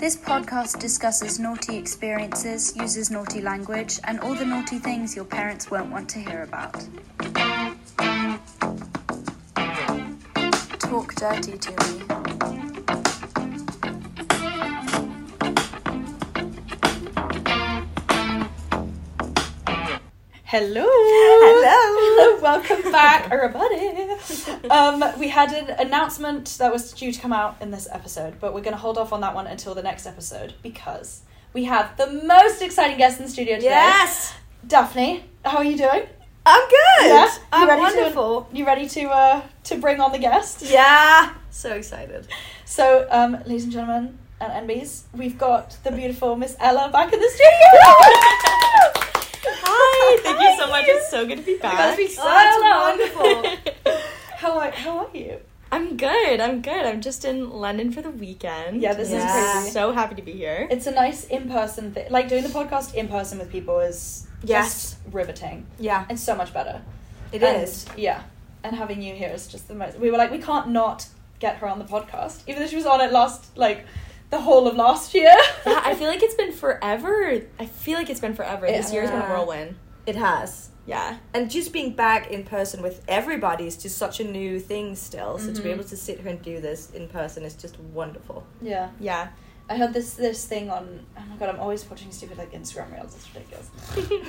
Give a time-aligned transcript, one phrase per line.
[0.00, 5.70] This podcast discusses naughty experiences, uses naughty language, and all the naughty things your parents
[5.70, 6.72] won't want to hear about.
[10.78, 12.00] Talk dirty to me.
[20.44, 20.86] Hello.
[20.88, 22.38] Hello.
[22.42, 23.99] Welcome back, everybody.
[24.70, 28.52] Um, we had an announcement that was due to come out in this episode, but
[28.54, 31.96] we're going to hold off on that one until the next episode because we have
[31.96, 33.68] the most exciting guest in the studio today.
[33.70, 34.34] Yes.
[34.66, 36.02] Daphne, how are you doing?
[36.46, 37.06] I'm good.
[37.06, 37.30] Yeah?
[37.52, 38.48] I'm to- wonderful.
[38.52, 40.62] You ready to uh, to bring on the guest?
[40.62, 41.32] Yeah.
[41.50, 42.26] So excited.
[42.64, 47.18] So, um, ladies and gentlemen and NBs, we've got the beautiful Miss Ella back in
[47.20, 47.50] the studio.
[49.62, 50.84] Hi, thank you so much.
[50.86, 51.70] It's so good to be It's been
[52.16, 52.54] back.
[52.54, 52.98] so long.
[52.98, 53.96] wonderful.
[54.40, 55.38] How are, how are you?
[55.70, 56.40] I'm good.
[56.40, 56.86] I'm good.
[56.86, 58.80] I'm just in London for the weekend.
[58.80, 59.70] Yeah, this is crazy.
[59.70, 60.66] So happy to be here.
[60.70, 62.10] It's a nice in-person thing.
[62.10, 64.66] Like doing the podcast in person with people is Yes.
[64.92, 66.06] just riveting Yeah.
[66.08, 66.80] and so much better.
[67.32, 67.84] It and, is.
[67.98, 68.22] Yeah,
[68.64, 69.98] and having you here is just the most.
[69.98, 71.06] We were like, we can't not
[71.38, 73.84] get her on the podcast, even though she was on it last like
[74.30, 75.36] the whole of last year.
[75.66, 77.42] yeah, I feel like it's been forever.
[77.58, 78.66] I feel like it's been forever.
[78.66, 79.76] This year's been a whirlwind.
[80.06, 80.70] It has.
[80.86, 81.18] Yeah.
[81.34, 85.38] And just being back in person with everybody is just such a new thing still.
[85.38, 85.72] So to be Mhm.
[85.74, 88.44] able to sit here and do this in person is just wonderful.
[88.60, 89.28] Yeah, Yeah.
[89.68, 91.06] I heard this this thing on.
[91.16, 93.14] Oh my god, I'm always watching stupid like Instagram reels.
[93.14, 93.70] It's ridiculous.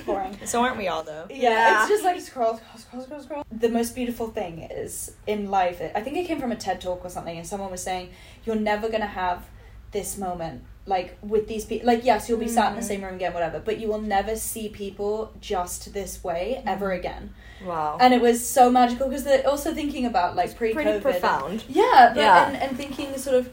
[0.06, 0.38] Boring.
[0.46, 1.26] So aren't we all though?
[1.32, 1.80] Yeah, Yeah.
[1.82, 3.44] it's just like scroll, scroll, scroll, scroll, scroll.
[3.52, 5.82] The most beautiful thing is in life.
[5.96, 8.12] I think it came from a TED talk or something, and someone was saying
[8.46, 9.48] you're never gonna have
[9.94, 11.88] this moment like with these people.
[11.88, 12.88] Like yes, you'll be sat in the Mm.
[12.88, 17.34] same room again, whatever, but you will never see people just this way ever again.
[17.64, 17.98] Wow.
[18.02, 20.74] And it was so magical because they're also thinking about like pre-COVID.
[20.74, 21.64] Pretty profound.
[21.70, 22.48] yeah, but Yeah.
[22.48, 23.50] And, and thinking sort of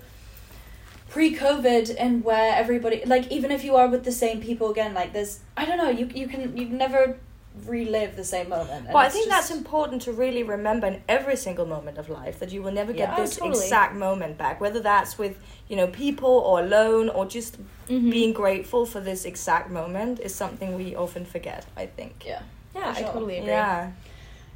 [1.10, 5.12] pre-COVID and where everybody like even if you are with the same people again, like
[5.12, 7.18] there's I don't know, you you can you never
[7.66, 8.86] relive the same moment.
[8.88, 12.38] Well, I think just- that's important to really remember in every single moment of life
[12.40, 13.16] that you will never get Yeah.
[13.16, 13.58] This totally.
[13.64, 15.36] exact moment back, whether that's with
[15.68, 17.56] you know people or alone or just
[17.88, 18.10] Mhm.
[18.10, 21.64] being grateful for this exact moment is something we often forget.
[21.76, 22.24] I think.
[22.26, 22.42] yeah.
[22.74, 23.50] Yeah, For I totally agree.
[23.50, 23.90] Yeah.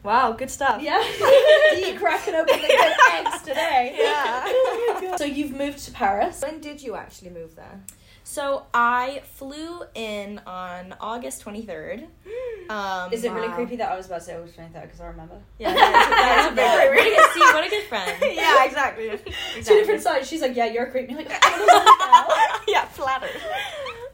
[0.03, 0.33] Wow.
[0.33, 0.83] Good stuff.
[0.83, 1.01] Yeah.
[1.79, 3.95] you cracking open the good eggs today.
[3.99, 4.43] Yeah.
[4.55, 5.19] Oh my God.
[5.19, 6.41] So you've moved to Paris.
[6.43, 7.81] When did you actually move there?
[8.25, 12.07] So I flew in on August 23rd.
[12.71, 13.57] Um, Is it really Wow.
[13.57, 15.35] creepy that I was about to say August 23rd because I remember?
[15.59, 17.11] Yeah, that is, that is a bit Very creepy.
[17.11, 18.23] What a good, see, what a good friend.
[18.37, 19.09] yeah, exactly.
[19.65, 20.29] Two different sides.
[20.29, 21.09] She's like, yeah, you're a creep.
[21.09, 23.31] And you're like, oh, yeah, flattered.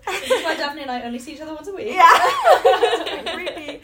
[0.07, 1.89] This is why Daphne and I only see each other once a week.
[1.95, 3.35] Yeah.
[3.35, 3.83] Creepy.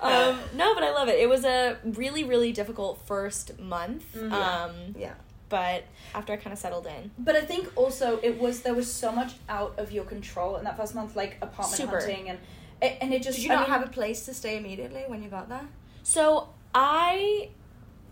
[0.00, 1.20] um, no, but I love it.
[1.20, 4.04] It was a really, really difficult first month.
[4.16, 4.32] Mhm.
[4.32, 5.12] Um, Yeah.
[5.58, 8.90] But after I kind of settled in, But I think also it was there was
[8.90, 11.98] so much out of your control in that first month, like apartment Super.
[12.00, 12.38] hunting and
[12.80, 13.36] it, and it just.
[13.36, 15.66] Did you I not mean- have a place to stay immediately when you got there?
[16.02, 17.50] so I,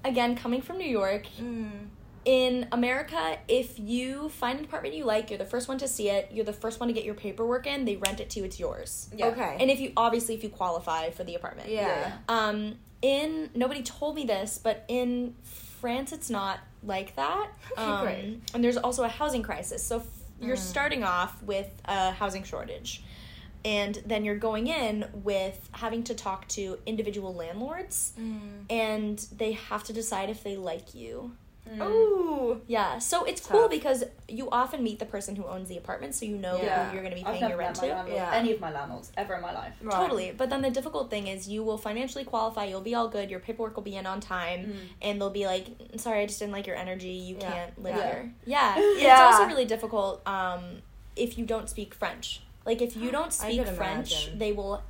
[0.05, 1.89] again, coming from New York, Mm.
[2.27, 6.11] in America, if you find an apartment you like, you're the first one to see
[6.11, 6.29] it.
[6.35, 7.79] You're the first one to get your paperwork in.
[7.87, 8.45] They rent it to you.
[8.45, 9.09] It's yours.
[9.17, 9.29] Yeah.
[9.33, 9.57] Okay.
[9.61, 11.71] And if you obviously if you qualify for the apartment.
[11.71, 12.19] yeah.
[12.29, 12.59] Um,
[13.03, 15.35] in nobody told me this, but in
[15.81, 17.49] France it's not like that.
[17.77, 18.41] Um, great.
[18.55, 19.83] And there's also a housing crisis.
[19.83, 20.07] So f-
[20.41, 20.71] you're Mm.
[20.73, 23.03] starting off with a housing shortage.
[23.65, 28.65] And then you're going in with having to talk to individual landlords Mm.
[28.71, 31.37] and they have to decide if they like you.
[31.71, 31.81] Mm.
[31.83, 32.61] Ooh.
[32.67, 36.25] Yeah, so it's cool because you often meet the person who owns the apartment, so
[36.27, 36.89] you know Yeah.
[36.89, 37.87] who you're going to be paying your rent to.
[37.87, 38.31] Yeah.
[38.35, 39.75] any of my landlords ever in my life.
[39.83, 39.95] Right.
[39.95, 40.33] Totally.
[40.37, 43.41] But then the difficult thing is you will financially qualify, you'll be all good, your
[43.41, 44.77] paperwork will be in on time, Mm.
[45.03, 45.67] and they'll be like,
[45.97, 47.51] sorry, I just didn't like your energy, you Yeah.
[47.53, 48.05] can't live Yeah.
[48.05, 48.35] here.
[48.47, 48.75] Yeah.
[48.79, 50.83] It's also really difficult um,
[51.17, 52.41] if you don't speak French.
[52.67, 54.39] Like, if you don't speak French, imagine.
[54.39, 54.83] they will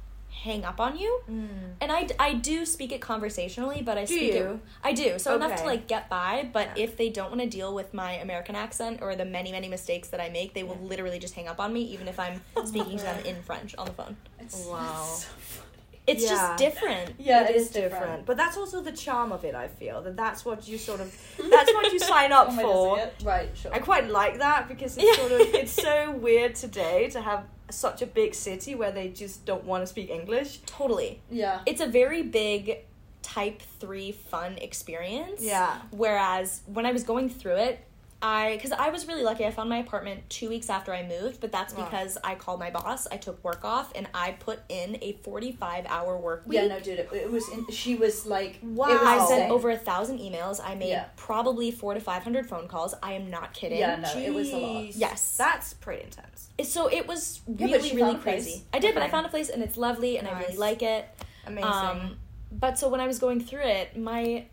[0.43, 1.21] hang up on you.
[1.31, 1.49] Mm.
[1.83, 4.45] And I, I do speak it conversationally, but I Do speak you?
[4.45, 4.61] it.
[4.83, 5.19] I do.
[5.19, 6.85] So enough to like get by, but Yeah.
[6.85, 10.09] if they don't want to deal with my American accent or the many, many mistakes
[10.09, 10.89] that I make, they will Yeah.
[10.89, 13.87] literally just hang up on me, even if I'm speaking to them in French on
[13.87, 14.17] the phone.
[14.39, 15.03] It's, Wow.
[15.09, 15.67] it's so funny.
[16.07, 16.31] It's Yeah.
[16.31, 17.15] just different.
[17.19, 18.25] Yeah, it is different.
[18.25, 19.55] but that's also the charm of it.
[19.55, 21.15] I feel that that's what you sort of
[21.51, 23.11] that's what you sign up Oh for.
[23.27, 23.73] Right, sure.
[23.75, 25.15] I quite like that because it's Yeah.
[25.29, 29.45] sort of it's so weird today to have such a big city where they just
[29.45, 30.61] don't want to speak English.
[30.67, 31.21] Totally.
[31.31, 31.61] yeah.
[31.67, 32.79] It's a very big
[33.23, 35.43] type 3 fun experience.
[35.43, 35.83] Yeah.
[35.91, 37.81] Whereas when I was going through it,
[38.23, 39.47] I because I was really lucky.
[39.47, 41.85] I found my apartment two weeks after I moved, but that's Wow.
[41.85, 43.07] because I called my boss.
[43.11, 46.57] I took work off and I put in a forty-five hour work week.
[46.61, 47.49] Yeah, no, dude, it, it was.
[47.49, 48.89] In, she was like, Wow.
[48.89, 49.27] Was I Wow.
[49.29, 50.61] sent over a thousand emails.
[50.63, 51.07] I made Yeah.
[51.17, 52.95] probably four to five hundred phone calls.
[53.03, 53.79] I am not kidding.
[53.79, 54.95] Yeah, no, it was a lot.
[54.95, 55.37] Yes.
[55.39, 56.49] That's pretty intense.
[56.63, 58.45] So it was really, she really found a place.
[58.45, 58.65] crazy.
[58.75, 61.07] I did, but I found a place and it's lovely and I really like it.
[61.47, 61.65] Amazing.
[61.71, 62.17] Um,
[62.53, 64.47] but so when I was going through it, my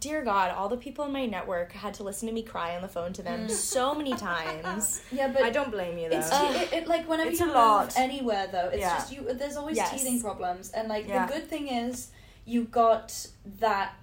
[0.00, 2.82] dear God, all the people in my network had to listen to me cry on
[2.82, 5.00] the phone to them so many times.
[5.12, 6.18] yeah, but I don't blame you though.
[6.18, 7.94] It's Uh, it, it, like whenever it's you a move lot.
[7.96, 8.94] anywhere though, it's Yeah.
[8.96, 9.22] just you.
[9.32, 9.90] There's always Yes.
[9.92, 11.24] teething problems, and like Yeah.
[11.26, 12.08] the good thing is
[12.44, 13.26] you got
[13.60, 13.94] that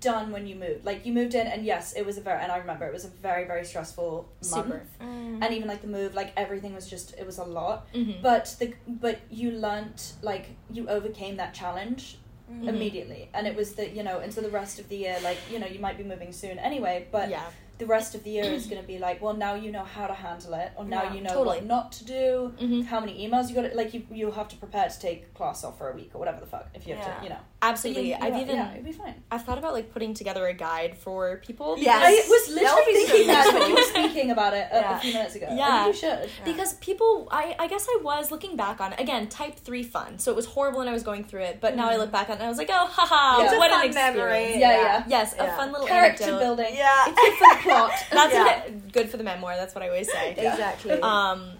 [0.00, 0.84] done when you moved.
[0.86, 2.40] Like you moved in, and yes, it was a very.
[2.42, 4.98] And I remember it was a very very stressful month.
[5.00, 5.42] Mm.
[5.44, 7.92] And even like the move, like everything was just it was a lot.
[7.92, 8.22] Mhm.
[8.22, 12.18] But the but you learnt like you overcame that challenge
[12.50, 12.68] Mm-hmm.
[12.68, 15.16] immediately, and it was the you know and so the rest of the year.
[15.22, 17.44] Like you know you might be moving soon anyway, but yeah.
[17.78, 20.06] the rest of the year is going to be like, well, now you know how
[20.06, 21.56] to handle it, or now Yeah, you know totally.
[21.58, 22.84] what not to do, Mhm.
[22.84, 23.62] how many emails you got.
[23.70, 26.18] to Like you, you have to prepare to take class off for a week or
[26.18, 27.16] whatever the fuck if you have Yeah.
[27.16, 27.40] to, you know.
[27.68, 28.10] Absolutely.
[28.10, 29.14] You- I've yeah, even yeah, it'd be fine.
[29.30, 31.76] I've thought about like putting together a guide for people.
[31.78, 32.02] Yes.
[32.04, 34.96] I was literally thinking that when you were speaking about it a, Yeah.
[34.96, 35.48] a few minutes ago.
[35.50, 35.86] Yeah.
[35.86, 36.08] you should.
[36.28, 36.44] Yeah.
[36.44, 39.28] Because people, I, I guess I was looking back on it again.
[39.28, 41.60] Type three fun, so it was horrible when I was going through it.
[41.60, 43.58] But now I look back on it, and I was like, oh, haha, Yeah.
[43.58, 44.16] What fun an experience!
[44.16, 44.60] memory.
[44.60, 44.82] Yeah, Yeah.
[44.82, 45.04] yeah.
[45.08, 46.40] Yes, a fun little Character anecdote.
[46.40, 46.74] building.
[46.76, 47.04] Yeah.
[47.08, 47.90] It's good for the plot.
[48.12, 48.62] That's Yeah.
[48.64, 48.92] it.
[48.92, 49.56] good for the memoir.
[49.56, 50.34] That's what I always say.
[50.36, 50.52] Yeah.
[50.52, 51.00] Exactly.
[51.00, 51.50] Um,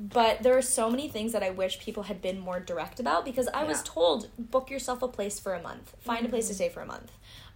[0.00, 3.24] but there are so many things that I wish people had been more direct about
[3.24, 6.54] because I was told book yourself a place for a month, find a place to
[6.54, 7.10] stay for a month.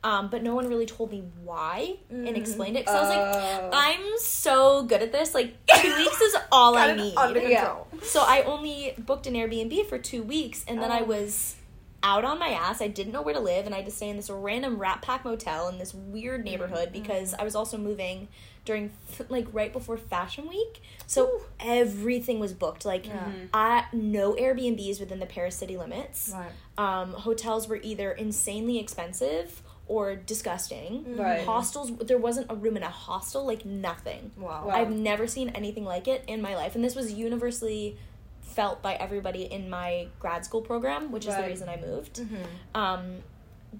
[0.04, 2.36] Um, but no one really told me why and Mhm.
[2.36, 2.88] explained it.
[2.88, 3.70] So I was like, Oh.
[3.72, 5.32] I'm so good at this.
[5.34, 7.16] Like two weeks is all I need.
[7.16, 7.60] under Yeah.
[7.66, 7.86] control.
[8.02, 11.04] So I only booked an Airbnb for two weeks, and then I Oh.
[11.04, 11.54] was
[12.02, 12.82] out on my ass.
[12.82, 15.02] I didn't know where to live, and I had to stay in this random Rat
[15.02, 18.26] Pack motel in this weird neighborhood because I was also moving
[18.64, 18.90] during
[19.28, 20.82] like right before Fashion Week.
[21.06, 22.84] So everything was booked.
[22.84, 23.30] Like Yeah.
[23.52, 26.32] I no Airbnbs within the Paris city limits.
[26.34, 26.50] Right.
[26.78, 31.16] Um, hotels were either insanely expensive or disgusting.
[31.16, 31.44] Right.
[31.44, 33.44] Hostels, there wasn't a room in a hostel.
[33.44, 34.30] Like nothing.
[34.36, 34.66] Wow.
[34.66, 34.74] Wow.
[34.74, 37.98] I've never seen anything like it in my life, and this was universally
[38.40, 42.16] felt by everybody in my grad school program, which is the reason I moved.
[42.16, 42.44] Mm-hmm.
[42.74, 43.16] Um,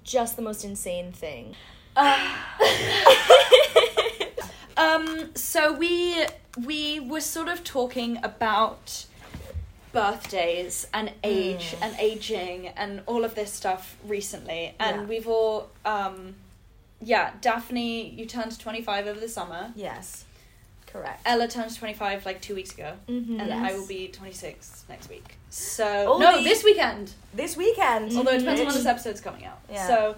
[0.03, 1.55] just the most insane thing.
[4.77, 6.25] Um, so we
[6.65, 9.05] we were sort of talking about
[9.91, 15.07] birthdays and age and aging and all of this stuff recently, and Yeah.
[15.07, 16.35] we've all um,
[17.01, 19.71] yeah, Daphne, you turned twenty five over the summer.
[19.75, 20.25] Yes.
[20.87, 21.21] Correct.
[21.25, 23.39] Ella turned twenty five like two weeks ago, Mm-hmm.
[23.39, 23.71] and Yes.
[23.71, 25.37] I will be twenty six next week.
[25.49, 27.11] So Oh, no, this weekend.
[27.33, 28.11] This weekend.
[28.15, 29.59] Although it depends on when this episode's coming out.
[29.71, 29.87] Yeah.
[29.87, 30.15] So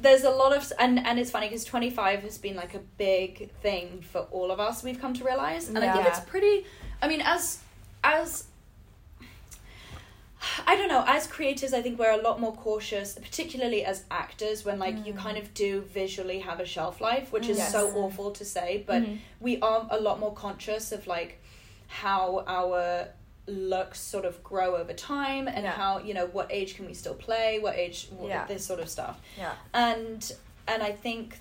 [0.00, 3.50] there's a lot of and and it's funny because 25 has been like a big
[3.62, 4.82] thing for all of us.
[4.82, 6.64] We've come to realize, and I think it's pretty.
[7.00, 7.58] I mean, as
[8.04, 8.46] as
[10.66, 14.64] I don't know, as creators, I think we're a lot more cautious, particularly as actors,
[14.64, 17.70] when like you kind of do visually have a shelf life, which is Yes.
[17.70, 19.18] so awful to say, but Mhm.
[19.40, 21.38] we are a lot more conscious of like
[21.86, 23.08] how our
[23.46, 25.72] looks sort of grow over time and Yeah.
[25.72, 28.46] how you know what age can we still play what age what, Yeah.
[28.46, 29.52] this sort of stuff Yeah.
[29.74, 30.32] and
[30.68, 31.40] and i think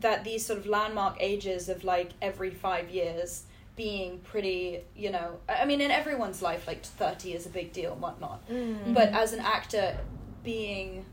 [0.00, 3.42] that these sort of landmark ages of like every five years
[3.76, 7.92] being pretty you know i mean in everyone's life like 30 is a big deal
[7.92, 8.94] and whatnot Mm.
[8.94, 9.98] but as an actor
[10.42, 11.04] being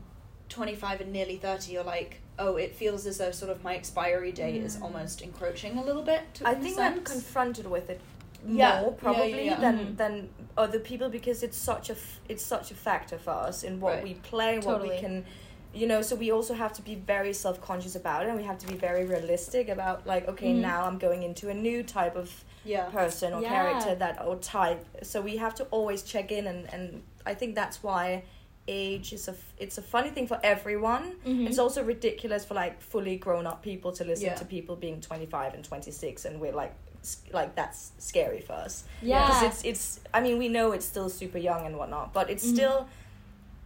[0.48, 4.32] 25 and nearly 30 you're like oh it feels as though sort of my expiry
[4.32, 8.00] date is almost encroaching a little bit to I think I'm confronted with it
[8.46, 8.80] Yeah.
[8.82, 9.60] more probably yeah, yeah.
[9.60, 9.96] than Mhm.
[9.96, 13.80] than other people because it's such a f- it's such a factor for us in
[13.80, 14.04] what Right.
[14.04, 15.24] we play, what we can,
[15.72, 16.02] you know.
[16.02, 18.66] So we also have to be very self conscious about it, and we have to
[18.66, 20.60] be very realistic about like, okay, Mhm.
[20.60, 23.48] now I'm going into a new type of yeah person or Yeah.
[23.48, 24.84] character that or type.
[25.02, 28.24] So we have to always check in, and and I think that's why
[28.66, 31.16] age is a f- it's a funny thing for everyone.
[31.26, 31.46] Mhm.
[31.46, 34.34] It's also ridiculous for like fully grown up people to listen Yeah.
[34.34, 36.93] to people being 25 and 26 and we're like s-
[37.32, 38.84] like that's scary for us.
[39.02, 39.26] Yeah.
[39.26, 42.46] Because it's it's I mean we know it's still super young and whatnot, but it's
[42.46, 42.54] Mhm.
[42.54, 42.88] still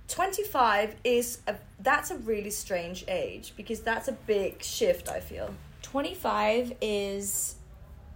[0.08, 5.54] 25 is a that's a really strange age because that's a big shift I feel.
[5.82, 7.56] 25 is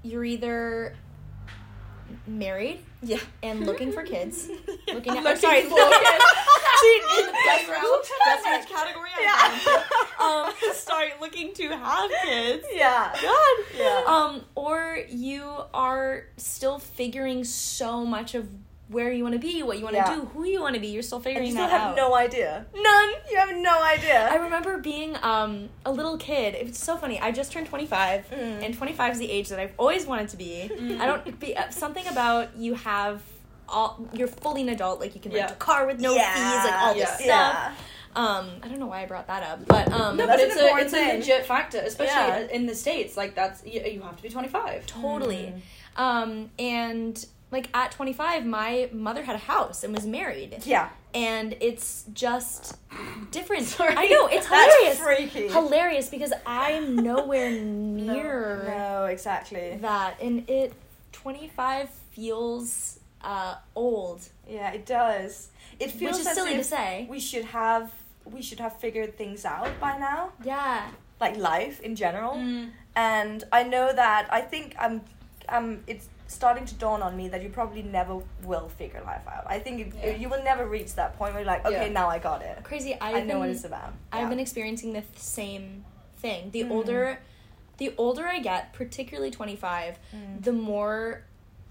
[0.03, 0.95] you're either
[2.27, 3.19] married Yeah.
[3.43, 4.49] and looking for kids.
[4.93, 6.25] looking at, Looking sorry, for kids.
[6.83, 7.87] See, in the background.
[8.27, 9.83] That's which category I'm in.
[10.23, 12.65] Um, sorry, looking to have kids.
[12.73, 13.13] Yeah.
[13.21, 13.57] God.
[13.77, 14.03] Yeah.
[14.07, 18.47] Um, or you are still figuring so much of
[18.89, 20.15] where you want to be, what you want to Yeah.
[20.15, 20.89] do, who you want to be.
[20.89, 21.97] You're still And figuring you still have out.
[21.97, 22.67] no idea.
[22.75, 23.11] None.
[23.31, 24.29] You have no idea.
[24.31, 26.55] I remember being um, a little kid.
[26.55, 27.19] It was so funny.
[27.19, 28.65] I just turned 25, Mm.
[28.65, 30.71] and 25 is the age that I've always wanted to be.
[31.01, 33.23] I don't be uh, something about you have
[33.73, 34.07] all.
[34.13, 35.01] You're fully an adult.
[35.01, 35.53] Like you can rent Yeah.
[35.53, 36.35] a car with no Yeah.
[36.35, 37.89] fees, like all this stuff.
[38.15, 40.77] Um, I don't know why I brought that up, but um, No, but it's a
[40.77, 43.17] it's a legit factor, especially in the states.
[43.17, 44.87] Like that's you, you have to be twenty five.
[44.87, 45.55] totally.
[45.97, 50.89] Um, and like at 25, my mother had a house and was married, Yeah.
[51.15, 52.77] and it's just
[53.31, 53.65] different.
[53.77, 53.95] Sorry.
[53.95, 54.99] I know it's That's hilarious.
[55.01, 55.49] freaky.
[55.49, 59.77] hilarious because I'm nowhere near No, exactly.
[59.83, 60.73] that, and it
[61.13, 65.49] 25 feels uh, old, Yeah, it does.
[65.81, 67.07] It feels which is silly to say.
[67.09, 67.91] we should have
[68.25, 70.89] we should have figured things out by now, Yeah,
[71.21, 72.35] like life in general.
[72.35, 72.71] Mm.
[72.95, 75.03] And I know that I think I'm
[75.49, 79.45] um it's starting to dawn on me that you probably never will figure life out.
[79.47, 80.17] I think it, Yeah.
[80.17, 81.93] you will never reach that point where you're like, okay, Yeah.
[81.93, 82.63] now I got it.
[82.65, 82.95] crazy.
[83.01, 83.93] I've I know been, what it's about.
[84.13, 85.85] I've been experiencing the th- same
[86.19, 86.51] thing.
[86.53, 86.71] The Mm.
[86.71, 87.19] older,
[87.79, 90.43] the older I get, particularly 25, Mm.
[90.45, 91.23] the more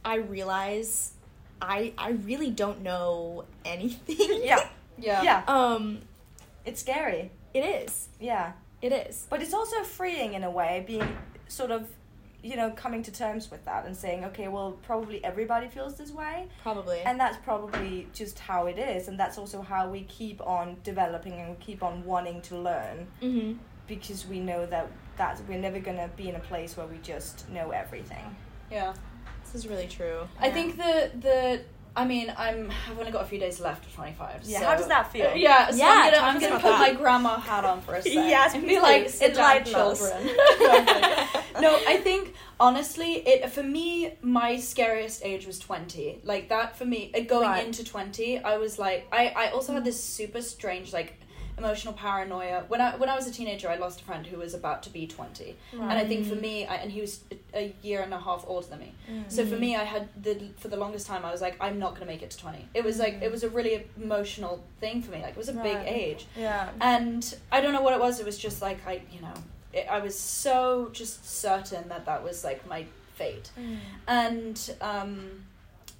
[0.05, 1.13] I realize
[1.61, 4.41] I I really don't know anything.
[4.43, 5.21] Yeah, Yeah.
[5.23, 5.43] yeah.
[5.47, 5.99] Um,
[6.65, 7.31] It's scary.
[7.53, 8.07] it is.
[8.19, 8.53] Yeah.
[8.81, 9.27] It is.
[9.29, 11.15] But it's also freeing in a way, being
[11.47, 11.87] sort of,
[12.41, 16.11] you know, coming to terms with that and saying, okay, well, probably everybody feels this
[16.11, 16.47] way.
[16.63, 16.99] Probably.
[17.01, 19.07] And that's probably just how it is.
[19.07, 23.53] And that's also how we keep on developing and keep on wanting to learn mm-hmm.
[23.87, 24.87] because we know that
[25.17, 28.35] that's, we're never going to be in a place where we just know everything.
[28.71, 28.93] Yeah.
[29.51, 30.27] This is really true.
[30.39, 31.61] I think the the
[31.95, 34.41] I mean I'm I've only got a few days left of twenty five.
[34.43, 35.27] Yeah, so, how does that feel?
[35.27, 37.95] Uh, yeah, so Yeah, I'm gonna I'm gonna put about my grandma hat on for
[37.95, 38.29] a second.
[38.29, 39.13] Yes, and be like please.
[39.13, 40.25] sit down, children.
[41.59, 46.19] no, I think honestly, it for me, my scariest age was twenty.
[46.23, 47.65] Like that for me, going Right.
[47.65, 51.15] into twenty, I was like, I I also had this super strange like
[51.63, 53.69] emotional paranoia when I when I was a teenager.
[53.69, 56.41] I lost a friend who was about to be twenty, and I think for mm.
[56.41, 58.93] me, I, and he was a, a year and a half older than me.
[59.09, 59.31] Mm.
[59.31, 59.79] So for me, mm.
[59.79, 62.31] I had the for the longest time, I was like, I'm not gonna make it
[62.31, 62.67] to twenty.
[62.73, 65.21] It was like it was a really emotional thing for me.
[65.21, 66.25] Like it was a big age.
[66.35, 66.69] Yeah.
[66.81, 68.19] And I don't know what it was.
[68.19, 69.33] It was just like I, you know,
[69.73, 73.51] it, I was so just certain that that was like my fate.
[74.07, 75.43] And um,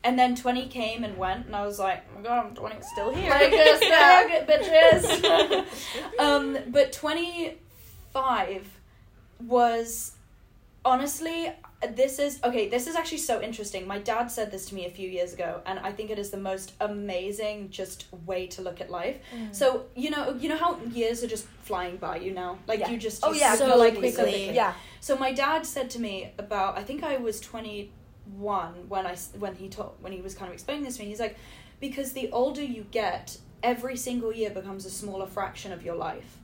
[0.04, 2.78] and then twenty came and went, and I was like, oh my god, I'm twenty,
[2.82, 3.80] still here, like, still
[4.28, 6.20] here, bitches.
[6.20, 7.58] um, but twenty
[8.12, 8.68] five
[9.40, 10.14] was
[10.84, 11.52] honestly
[11.96, 14.90] this is okay this is actually so interesting my dad said this to me a
[14.90, 18.82] few years ago and i think it is the most amazing just way to look
[18.82, 19.18] at life
[19.52, 22.90] so you know you know how years are just flying by you now like Yeah.
[22.90, 24.12] you just Oh, yeah, so like quickly.
[24.12, 24.52] so quickly.
[24.56, 24.74] Yeah.
[25.00, 27.40] so my dad said to me about I think I was
[28.42, 31.04] 21 when I s- when he taught when he was kind of explaining this to
[31.04, 31.36] me he's like
[31.80, 36.38] because the older you get every single year becomes a smaller fraction of your life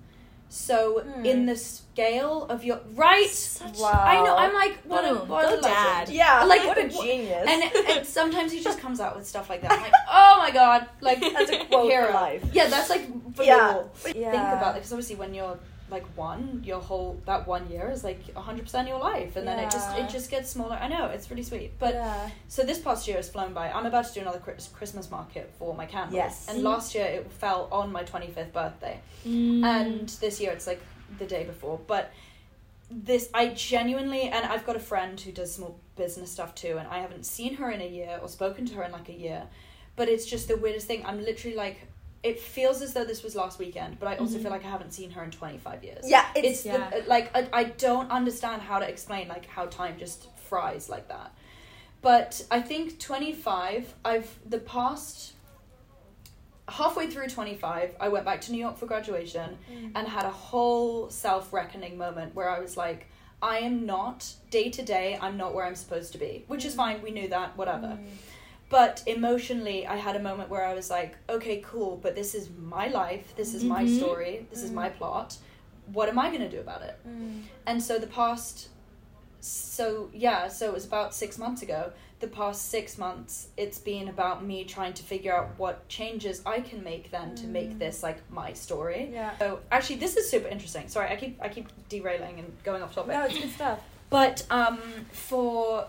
[0.50, 1.26] so Hmm.
[1.26, 3.92] in the scale of your right Such- Wow.
[3.92, 5.28] I know I'm like what a, Boom.
[5.28, 5.64] what a Go legend.
[5.74, 6.10] dad.
[6.10, 6.44] Yeah.
[6.46, 7.46] Like, what a wh- genius.
[7.50, 7.64] and,
[7.98, 10.88] and sometimes he just comes out with stuff like that I'm like oh my god
[11.02, 12.08] like That's a quote hero.
[12.08, 12.44] for life.
[12.54, 13.68] yeah that's like for Yeah.
[13.74, 13.92] real.
[14.16, 14.32] Yeah.
[14.32, 18.04] think about it because obviously when you're like one your whole that one year is
[18.04, 19.36] like 100% your life.
[19.36, 20.76] And then it just it just gets smaller.
[20.76, 21.74] I know it's really sweet.
[21.80, 22.30] But yeah.
[22.48, 23.70] so this past year has flown by.
[23.70, 26.16] I'm about to do another christmas market for my candles.
[26.16, 26.48] Yes.
[26.50, 29.00] and last year it fell on my 25th birthday.
[29.26, 29.64] Mm.
[29.64, 30.82] and this year it's like
[31.18, 31.80] the day before.
[31.88, 32.12] But
[32.90, 36.88] this i genuinely and i've got a friend who does small business stuff too and
[36.88, 39.44] i haven't seen her in a year or spoken to her in like a year.
[39.98, 41.04] But it's just the weirdest thing.
[41.06, 41.88] I'm literally like
[42.24, 44.44] it feels as though this was last weekend but i also Mhm.
[44.44, 46.10] feel like i haven't seen her in 25 years.
[46.10, 46.90] Yeah, it's, it's, Yeah.
[46.90, 51.08] the, like I, I don't understand how to explain like how time just fries like
[51.10, 51.32] that.
[52.02, 55.34] But i think 25 i've the past
[56.70, 59.92] halfway through 25 i went back to new york for graduation mm.
[59.96, 63.08] and had a whole self-reckoning moment where i was like
[63.42, 66.74] i am not day to day i'm not where i'm supposed to be which is
[66.74, 66.78] mm.
[66.78, 68.06] fine we knew that whatever mm.
[68.70, 72.50] But emotionally i had a moment where i was like okay cool but this is
[72.60, 73.98] my life this is my Mhm.
[73.98, 75.38] story this is my plot.
[75.94, 77.00] What am i going to do about it?
[77.66, 78.68] And so the past
[79.40, 81.92] so yeah so it was about six months ago.
[82.20, 86.60] The past six months it's been about me trying to figure out what changes i
[86.60, 89.10] can make then to make this like my story.
[89.14, 89.38] Yeah.
[89.38, 90.88] so actually this is super interesting.
[90.90, 93.14] Sorry i keep i keep derailing and going off topic.
[93.14, 93.80] No, it's good stuff.
[94.10, 94.80] but um
[95.12, 95.86] for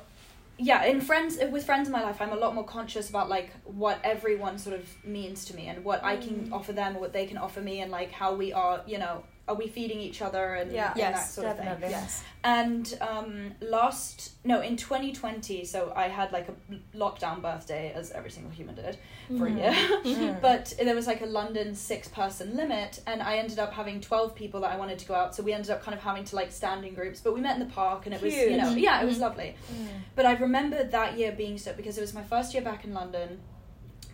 [0.59, 3.51] yeah in friends with friends in my life i'm a lot more conscious about like
[3.65, 6.53] what everyone sort of means to me and what i can Mm.
[6.53, 9.23] offer them or what they can offer me and like how we are you know
[9.49, 10.91] are we feeding each other and, Yeah.
[10.91, 11.91] and Yes, that sort of thing.
[11.91, 12.23] Yes.
[12.45, 16.55] And um, last no in 2020, so I had like a
[16.97, 18.99] lockdown birthday as every single human did
[19.37, 19.73] for a year.
[20.09, 20.41] Mm.
[20.49, 24.35] but there was like a London six person limit, and I ended up having 12
[24.35, 25.35] people that I wanted to go out.
[25.35, 27.55] So we ended up kind of having to like stand in groups, but we met
[27.59, 29.21] in the park, and it was you know yeah it was Mhm.
[29.23, 29.57] lovely.
[30.15, 32.93] But I remember that year being so because it was my first year back in
[32.95, 33.41] London.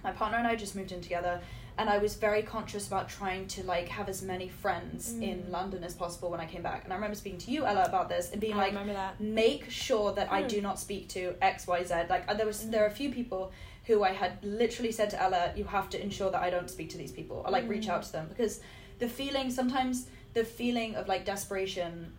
[0.03, 1.41] My partner and I just moved in together,
[1.77, 5.23] and I was very conscious about trying to like have as many friends mm.
[5.23, 6.85] in London as possible when I came back.
[6.85, 10.13] And I remember speaking to you, Ella, about this and being I like, make sure
[10.13, 10.63] that I do mm.
[10.63, 11.95] not speak to X, Y, Z.
[12.09, 12.71] Like uh, there was mm.
[12.71, 13.53] there are a few people
[13.87, 16.91] who I had literally said to Ella, you have to ensure that I don't speak
[16.91, 18.61] to these people or like reach out to them because
[18.99, 22.13] the feeling sometimes the feeling of like desperation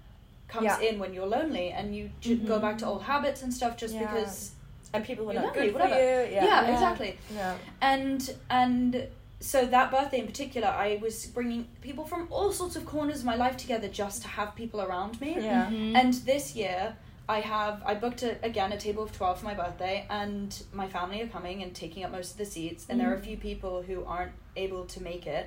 [0.48, 0.80] comes Yeah.
[0.82, 2.62] in when you're lonely and you j- go mm-hmm.
[2.62, 4.02] back to old habits and stuff just Yeah.
[4.02, 4.52] because
[4.94, 5.96] and people are not lonely, good whatever.
[5.96, 6.72] yeah, Yeah.
[6.72, 7.56] exactly Yeah.
[7.82, 9.08] and and
[9.54, 13.26] so that birthday in particular i was bringing people from all sorts of corners of
[13.26, 15.68] my life together just to have people around me Yeah.
[15.70, 15.96] Mhm.
[16.00, 16.96] and this year
[17.30, 20.50] i have i booked a, again a table of 12 for my birthday and
[20.82, 23.26] my family are coming and taking up most of the seats and there are a
[23.30, 25.46] few people who aren't able to make it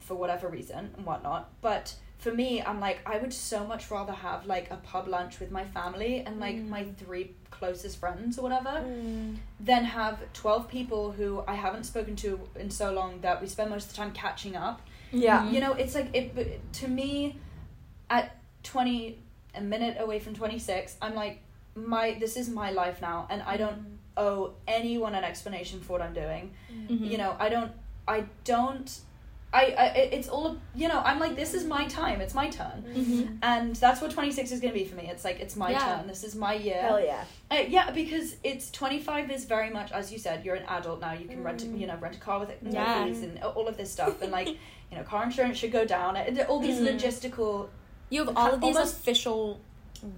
[0.00, 4.12] for whatever reason and whatnot but for me i'm like i would so much rather
[4.26, 8.42] have like a pub lunch with my family and like my three closest friends or
[8.48, 9.36] whatever Mm.
[9.70, 12.30] then have 12 people who I haven't spoken to
[12.62, 14.78] in so long that we spend most of the time catching up.
[15.12, 15.48] Yeah.
[15.52, 16.26] You know, it's like it
[16.80, 17.36] to me
[18.10, 18.26] at
[18.64, 19.18] 20
[19.54, 21.36] a minute away from 26, I'm like
[21.76, 23.80] my this is my life now and I don't
[24.16, 26.44] owe anyone an explanation for what I'm doing.
[26.72, 27.10] Mhm.
[27.12, 27.72] You know, I don't
[28.08, 28.90] I don't
[29.54, 32.82] I, I it's all you know i'm like this is my time it's my turn
[32.88, 33.36] Mhm.
[33.42, 35.96] and that's what 26 is going to be for me it's like it's my Yeah.
[35.98, 37.24] turn this is my year Hell yeah.
[37.50, 40.42] uh, yeah, because it's twenty five is very much as you said.
[40.44, 41.12] You're an adult now.
[41.12, 43.04] You can rent, a, you know, rent a car with it, Yeah.
[43.04, 44.48] and all of this stuff, and like,
[44.90, 46.16] you know, car insurance should go down.
[46.48, 46.88] All these Mhm.
[46.94, 47.68] logistical.
[48.08, 49.60] You have all of these official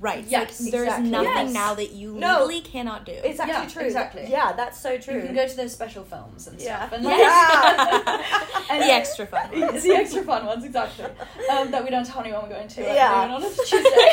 [0.01, 0.31] rights.
[0.31, 1.11] Yes, like, there's exactly.
[1.11, 1.53] nothing Yes.
[1.53, 2.45] now that you No.
[2.47, 3.13] legally cannot do.
[3.13, 3.83] It's actually Yeah, true.
[3.85, 4.27] exactly.
[4.29, 5.17] Yeah, that's so true.
[5.17, 6.79] You can go to those special films and Yeah.
[6.87, 8.07] stuff, and Yes.
[8.07, 9.49] like, and the extra fun.
[9.53, 11.05] It's the extra fun ones, exactly.
[11.51, 12.89] Um, that we don't tell anyone we're going to.
[12.89, 13.25] at Yeah.
[13.27, 14.09] noon on a Tuesday.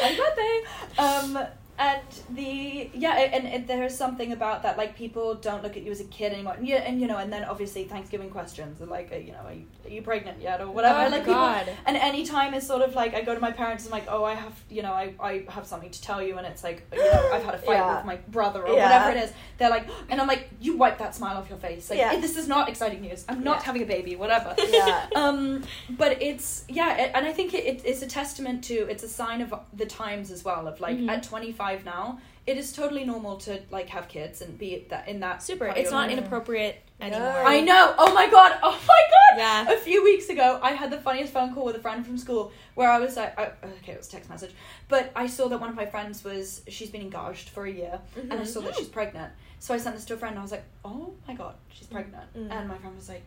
[0.00, 0.60] Happy birthday.
[0.98, 1.46] Um,
[1.78, 4.78] and the yeah, and, and there's something about that.
[4.78, 6.54] Like people don't look at you as a kid anymore.
[6.54, 9.40] And, yeah, and you know, and then obviously Thanksgiving questions are like, uh, you know,
[9.44, 11.00] are you, are you pregnant yet or whatever.
[11.00, 11.66] Oh, like God.
[11.66, 11.78] people.
[11.86, 14.08] And any time is sort of like I go to my parents and I'm like,
[14.10, 16.86] oh, I have, you know, I, I have something to tell you, and it's like,
[16.92, 17.96] you know, I've had a fight Yeah.
[17.96, 18.84] with my brother or Yeah.
[18.84, 19.32] whatever it is.
[19.58, 21.90] They're like, and I'm like, you wipe that smile off your face.
[21.90, 22.20] Like, Yeah.
[22.20, 23.24] this is not exciting news.
[23.28, 24.16] I'm not having a baby.
[24.16, 24.54] Whatever.
[24.74, 25.06] Yeah.
[25.14, 29.04] um, but it's yeah, it, and I think it, it, it's a testament to it's
[29.04, 30.66] a sign of the times as well.
[30.66, 31.08] Of like Mhm.
[31.08, 35.20] at 25 now, it is totally normal to like have kids and be that in
[35.20, 35.66] that Super.
[35.68, 36.18] It's not life.
[36.18, 37.06] inappropriate No.
[37.06, 37.42] anymore.
[37.44, 37.94] I know.
[37.98, 38.58] Oh my god.
[38.62, 39.38] Oh my god.
[39.38, 39.72] Yeah.
[39.74, 42.52] A few weeks ago, I had the funniest phone call with a friend from school
[42.74, 43.44] where I was like, I,
[43.80, 44.52] okay, it was a text message,
[44.88, 47.98] but I saw that one of my friends was she's been engaged for a year,
[48.16, 49.32] and I saw that she's pregnant.
[49.58, 50.32] So I sent this to a friend.
[50.34, 52.50] and I was like, oh my god, she's pregnant, Mm.
[52.50, 53.24] and my friend was like,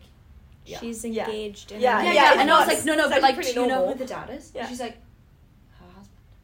[0.64, 0.78] yeah.
[0.80, 1.26] She's Yeah.
[1.26, 1.72] engaged.
[1.72, 3.34] in Yeah, yeah, a- yeah, and I was like, no, no, it's but actually like,
[3.36, 4.52] pretty do you know who the dad is?
[4.54, 4.60] Yeah.
[4.60, 5.07] And she's like, her husband.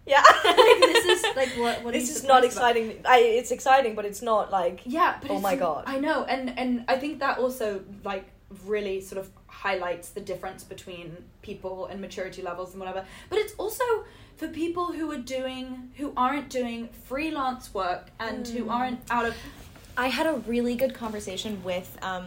[0.06, 0.22] Yeah.
[0.44, 1.82] like, this is like what?
[1.82, 2.44] What this is not about?
[2.44, 3.00] exciting.
[3.04, 4.82] I, it's exciting, but it's not like.
[4.84, 5.84] Yeah, but Oh my God.
[5.86, 8.26] I know, and and I think that also like
[8.66, 13.04] really sort of highlights the difference between people and maturity levels and whatever.
[13.30, 13.84] But it's also
[14.36, 19.34] for people who are doing who aren't doing freelance work and who aren't out of
[19.96, 22.26] I had a really good conversation with um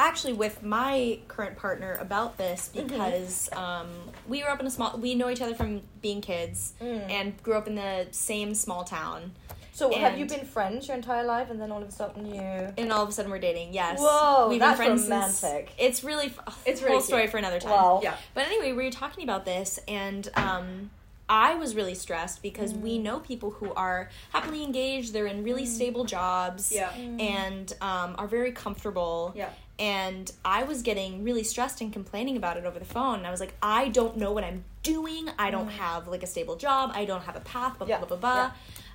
[0.00, 3.88] actually with my current partner about this because um
[4.28, 7.10] we grew up in a small we know each other from being kids Mm.
[7.10, 9.32] and grew up in the same small town
[9.72, 12.40] So have you been friends your entire life, and then all of a sudden you?
[12.78, 13.72] and all of a sudden we're dating.
[13.72, 14.00] Yes.
[14.00, 15.72] Whoa, We've that's been friends since- romantic.
[15.78, 17.30] it's really f- It's it's really whole story cute.
[17.30, 17.70] for another time.
[17.72, 18.00] Wow.
[18.02, 18.16] yeah.
[18.34, 20.90] But anyway, we were talking about this, and um,
[21.28, 22.80] I was really stressed because Mm.
[22.80, 26.90] we know people who are happily engaged, they're in really stable jobs, Yeah.
[27.36, 29.32] and um, are very comfortable.
[29.36, 29.50] Yeah.
[29.78, 33.18] And I was getting really stressed and complaining about it over the phone.
[33.18, 35.28] And I was like, I don't know what I'm doing.
[35.38, 35.72] I don't mm.
[35.72, 36.90] have like a stable job.
[36.94, 37.78] I don't have a path.
[37.78, 37.98] Blah Yeah.
[37.98, 38.52] blah blah blah.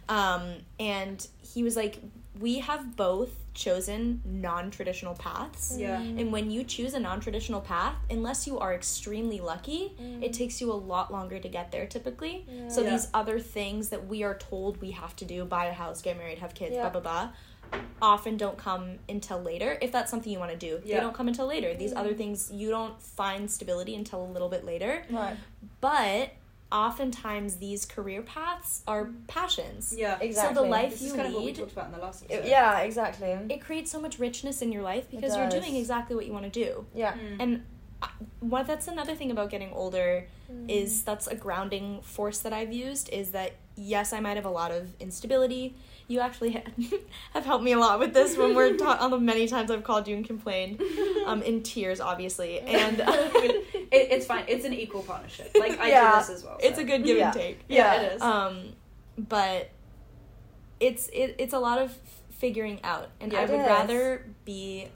[0.10, 2.00] Um, and he was like,
[2.39, 5.78] we have both chosen non-traditional paths.
[5.78, 6.02] Yeah.
[6.02, 6.19] Mm.
[6.19, 10.34] And when you choose a non traditional path, unless you are extremely lucky, it mm.
[10.34, 12.46] takes you a lot longer to get there typically.
[12.67, 12.89] So Yeah.
[12.91, 16.17] these other things that we are told we have to do buy a house, get
[16.17, 16.89] married, have kids, Yeah.
[16.89, 17.30] blah, blah, blah
[18.01, 20.81] often don't come until later if that's something you want to do.
[20.86, 21.73] They don't come until later.
[21.73, 25.03] These other things you don't find stability until a little bit later.
[25.09, 25.38] Right.
[25.81, 26.31] But
[26.71, 29.93] oftentimes these career paths are passions.
[29.95, 30.17] Yeah.
[30.19, 30.55] Exactly.
[30.55, 31.99] So the life This you is kind of what we lead talked about in the
[31.99, 32.79] last It- yeah.
[32.79, 33.29] Exactly.
[33.49, 36.51] it creates so much richness in your life because you're doing exactly what you want
[36.51, 36.86] to do.
[36.95, 37.13] yeah.
[37.13, 37.36] Mm.
[37.39, 37.63] And
[38.39, 40.26] what that's another thing about getting older
[40.68, 44.50] is that's a grounding force that I've used is that yes, I might have a
[44.52, 45.76] lot of instability.
[46.08, 46.52] You actually
[47.34, 49.84] have helped me a lot with this when we're ta- on the many times I've
[49.84, 50.82] called you and complained,
[51.26, 54.44] um, in tears, obviously, and it, it's fine.
[54.48, 55.56] It's an equal partnership.
[55.58, 56.12] Like I Yeah.
[56.12, 56.58] do this as well.
[56.62, 56.82] it's so.
[56.84, 57.26] a good give Yeah.
[57.28, 57.60] and take.
[57.68, 58.02] yeah, Yeah.
[58.02, 58.22] it is.
[58.22, 58.63] Um,
[59.18, 59.70] but
[60.80, 61.96] it's it, it's a lot of
[62.32, 63.39] figuring out, and Yeah.
[63.39, 63.66] I would is.
[63.68, 64.89] rather be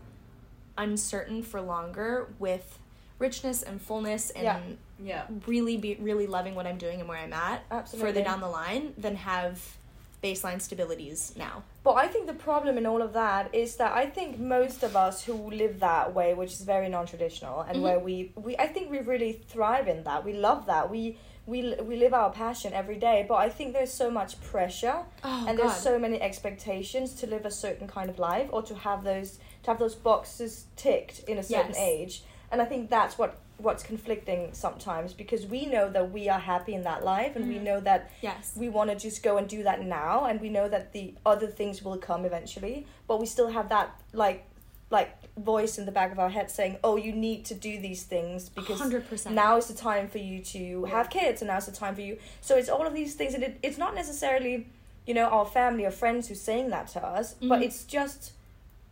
[0.78, 2.78] uncertain for longer with
[3.20, 4.60] richness and fullness and Yeah.
[5.04, 5.24] yeah.
[5.48, 8.10] really be really loving what I'm doing and where I'm at Absolutely.
[8.10, 9.76] further down the line than have
[10.24, 11.64] baseline stabilities now.
[11.84, 14.96] But I think the problem in all of that is that I think most of
[14.96, 17.82] us who live that way, which is very non-traditional, and Mhm.
[17.82, 20.26] where we, we I think we really thrive in that.
[20.26, 20.90] We love that.
[20.90, 23.26] We we we live our passion every day.
[23.30, 27.46] But I think there's so much pressure, Oh and there's so many expectations to live
[27.46, 31.38] a certain kind of life or to have those to have those boxes ticked in
[31.38, 31.78] a certain Yes.
[31.80, 32.24] age.
[32.52, 36.76] And I think that's what what's conflicting sometimes because we know that we are happy
[36.76, 37.64] in that life and we Mhm.
[37.64, 38.54] know that yes.
[38.56, 41.48] we want to just go and do that now and we know that the other
[41.48, 44.44] things will come eventually but we still have that like
[44.92, 48.04] like voice in the back of our head saying oh you need to do these
[48.04, 49.32] things because 100%.
[49.34, 52.16] now is the time for you to have kids and now's the time for you
[52.42, 54.68] so it's all of these things and it, it's not necessarily
[55.08, 57.64] you know our family or friends who's saying that to us but Mhm.
[57.64, 58.34] it's just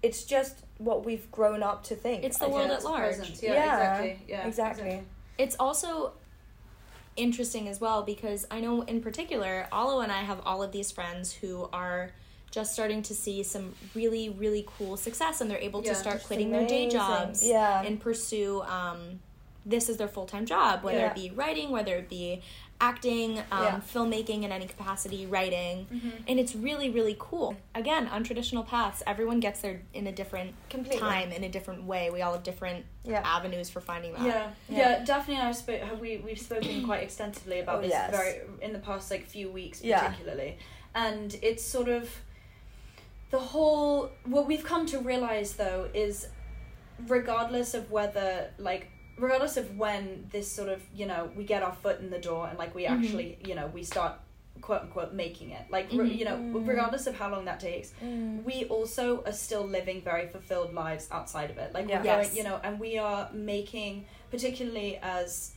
[0.02, 2.80] it's just what we've grown up to think It's the I world think.
[2.80, 3.16] at large.
[3.16, 3.42] presence.
[3.42, 3.64] Yeah, Yeah,
[4.02, 4.20] exactly.
[4.28, 5.02] Yeah, exactly
[5.38, 6.14] It's also
[7.16, 10.92] interesting as well because I know in particular, Alo and I have all of these
[10.92, 12.12] friends who are
[12.52, 16.16] just starting to see some really, really cool success and they're able Yeah, to start
[16.18, 19.20] It's quitting their day jobs yeah and pursue um,
[19.66, 21.10] this is their full time job, whether Yeah.
[21.10, 22.42] it be writing, whether it be
[22.82, 23.80] acting, um, Yeah.
[23.94, 25.88] filmmaking in any capacity, writing.
[25.92, 26.24] Mhm.
[26.28, 27.56] And it's really, really cool.
[27.74, 29.02] Again, untraditional paths.
[29.08, 32.10] Everyone gets there in a different completely time, in a different way.
[32.10, 34.22] We all have different yeah avenues for finding that.
[34.24, 34.78] Yeah, Yeah.
[35.00, 35.04] yeah.
[35.06, 38.12] Daphne and I have spo- have we we've spoken quite extensively about Oh, this yes.
[38.12, 40.58] very in the past like few weeks particularly,
[40.94, 42.10] and it's sort of
[43.32, 44.12] the whole.
[44.26, 46.28] What we've come to realize though is,
[47.08, 51.74] regardless of whether like regardless of when this sort of you know we get our
[51.74, 52.90] foot in the door and like we Mhm.
[52.92, 54.14] actually you know we start
[54.62, 56.18] quote unquote making it like re- Mhm.
[56.18, 56.68] you know Mm.
[56.68, 58.44] regardless of how long that takes Mm.
[58.44, 61.98] we also are still living very fulfilled lives outside of it like Yeah.
[61.98, 62.36] we're going Yes.
[62.38, 65.52] you know and we are making particularly as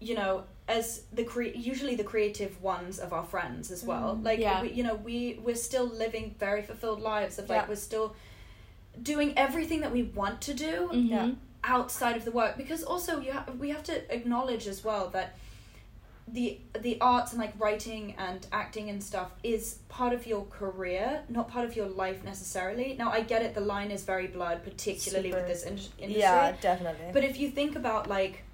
[0.00, 4.24] you know as the cre- usually the creative ones of our friends as well Mm.
[4.24, 4.62] like Yeah.
[4.62, 7.68] we, you know we we're still living very fulfilled lives of like Yeah.
[7.68, 8.14] we're still
[9.02, 11.08] doing everything that we want to do Mhm.
[11.10, 11.30] Yeah.
[11.68, 15.36] Outside of the work because also you ha- we have to acknowledge as well that
[16.26, 21.22] the the arts and like writing and acting and stuff is part of your career
[21.28, 22.96] not part of your life necessarily.
[22.98, 25.40] Now i get it the line is very blurred particularly Super.
[25.40, 26.20] with this in- industry.
[26.20, 27.10] Yeah definitely.
[27.12, 28.44] But if you think about like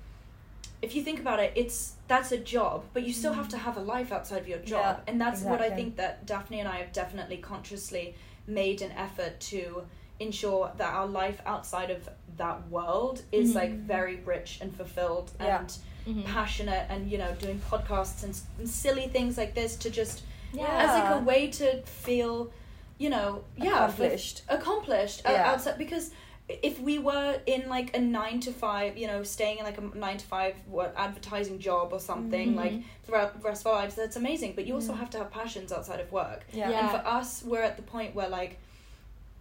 [0.82, 3.50] if you think about it it's that's a job but you still have mm.
[3.50, 4.96] to have a life outside of your job.
[4.98, 8.14] Yeah, and that's what i think that daphne and i have definitely consciously
[8.46, 9.82] made an effort to
[10.20, 13.54] ensure that our life outside of that world is Mhm.
[13.54, 15.58] like very rich and fulfilled Yeah.
[15.60, 16.24] and Mhm.
[16.24, 20.22] passionate and you know doing podcasts and, and silly things like this to just
[20.52, 20.66] Yeah.
[20.68, 22.52] as like a way to feel
[22.98, 24.42] you know yeah fu- Accomplished.
[24.48, 25.50] accomplished Yeah.
[25.50, 26.10] outside because
[26.48, 29.96] if we were in like a nine to five you know staying in like a
[29.96, 32.56] nine to five what advertising job or something Mhm.
[32.56, 32.74] like
[33.04, 34.98] throughout the rest of our lives that's amazing but you also Mm.
[34.98, 36.80] have to have passions outside of work yeah Yeah.
[36.80, 38.60] and for us we're at the point where like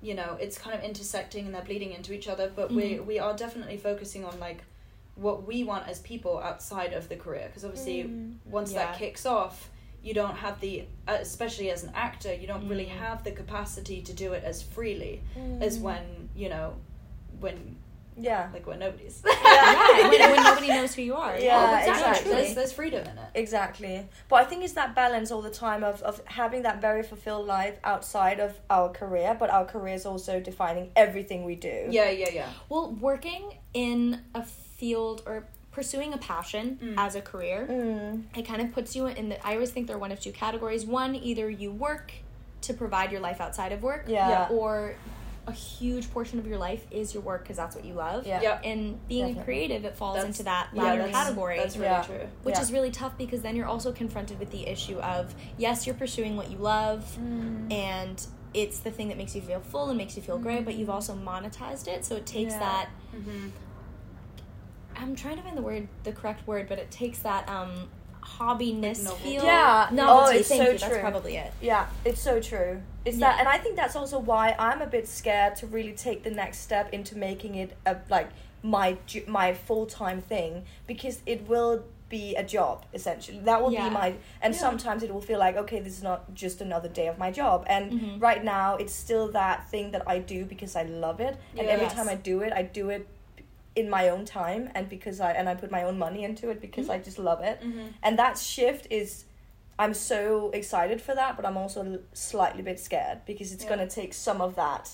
[0.04, 3.06] you know it's kind of intersecting and they're bleeding into each other but we Mhm.
[3.06, 4.62] we are definitely focusing on like
[5.16, 8.36] what we want as people outside of the career because obviously Mm.
[8.46, 8.80] once Yeah.
[8.88, 9.70] that kicks off
[10.04, 10.74] you don't have the
[11.08, 12.98] uh, especially as an actor you don't really Mm.
[13.06, 15.62] have the capacity to do it as freely Mm.
[15.62, 16.74] as when you know
[17.40, 17.78] when
[18.18, 21.38] yeah like when nobody's yeah, when, when nobody knows who you are.
[21.38, 21.92] Yeah, exactly.
[21.94, 22.32] exactly.
[22.32, 24.08] There's, there's freedom in it Exactly.
[24.30, 27.48] But I think it's that balance all the time of, of having that very fulfilled
[27.48, 31.88] life outside of our career, but our career is also defining everything we do.
[31.90, 36.94] yeah yeah yeah Well, working in a field or pursuing a passion Mm.
[36.98, 38.24] as a career, Mm.
[38.38, 39.48] it kind of puts you in the.
[39.48, 40.86] I always think they're one of two categories.
[40.86, 42.12] One, either you work
[42.62, 44.30] to provide your life outside of work, Yeah.
[44.30, 44.48] Yeah.
[44.58, 44.96] or
[45.46, 48.26] a huge portion of your life is your work because that's what you love.
[48.26, 48.42] Yeah.
[48.42, 49.44] yeah And being Definitely.
[49.44, 51.58] creative, it falls That's- into that yeah, latter that's- category.
[51.58, 52.02] that's really Yeah.
[52.04, 52.62] true which Yeah.
[52.62, 56.38] is really tough because then you're also confronted with the issue of yes, you're pursuing
[56.38, 57.72] what you love, Mm.
[57.74, 60.76] and it's the thing that makes you feel full and makes you feel great, but
[60.76, 62.60] you've also monetized it, so it takes Yeah.
[62.60, 62.90] that.
[63.14, 63.50] mm-hmm.
[64.96, 67.90] I'm trying to find the word, the correct word, but it takes that um,
[68.24, 69.24] hobbiness Novelty.
[69.24, 69.44] feel.
[69.46, 69.90] Yeah.
[69.92, 70.78] Novelty, Oh, it's thank so you.
[70.78, 71.00] That's true.
[71.02, 71.54] probably it.
[71.62, 72.82] Yeah, it's so true.
[73.06, 73.28] It's Yeah.
[73.32, 76.32] that, and I think that's also why I'm a bit scared to really take the
[76.32, 78.30] next step into making it a like
[78.62, 83.40] my my full time thing because it will be a job essentially.
[83.40, 83.90] That will Yeah.
[83.90, 84.60] be my, and Yeah.
[84.60, 87.66] sometimes it will feel like okay, this is not just another day of my job.
[87.68, 88.22] And Mhm.
[88.22, 91.86] right now, it's still that thing that I do because I love it, and every
[91.88, 91.96] Yes.
[91.96, 93.08] time I do it, I do it
[93.76, 96.62] in my own time and because I and I put my own money into it
[96.62, 97.88] because I just love it Mm-hmm.
[98.04, 99.26] and that shift is
[99.80, 103.76] i'm so excited for that but i'm also l- slightly bit scared because it's Yeah.
[103.76, 104.92] going to take some of that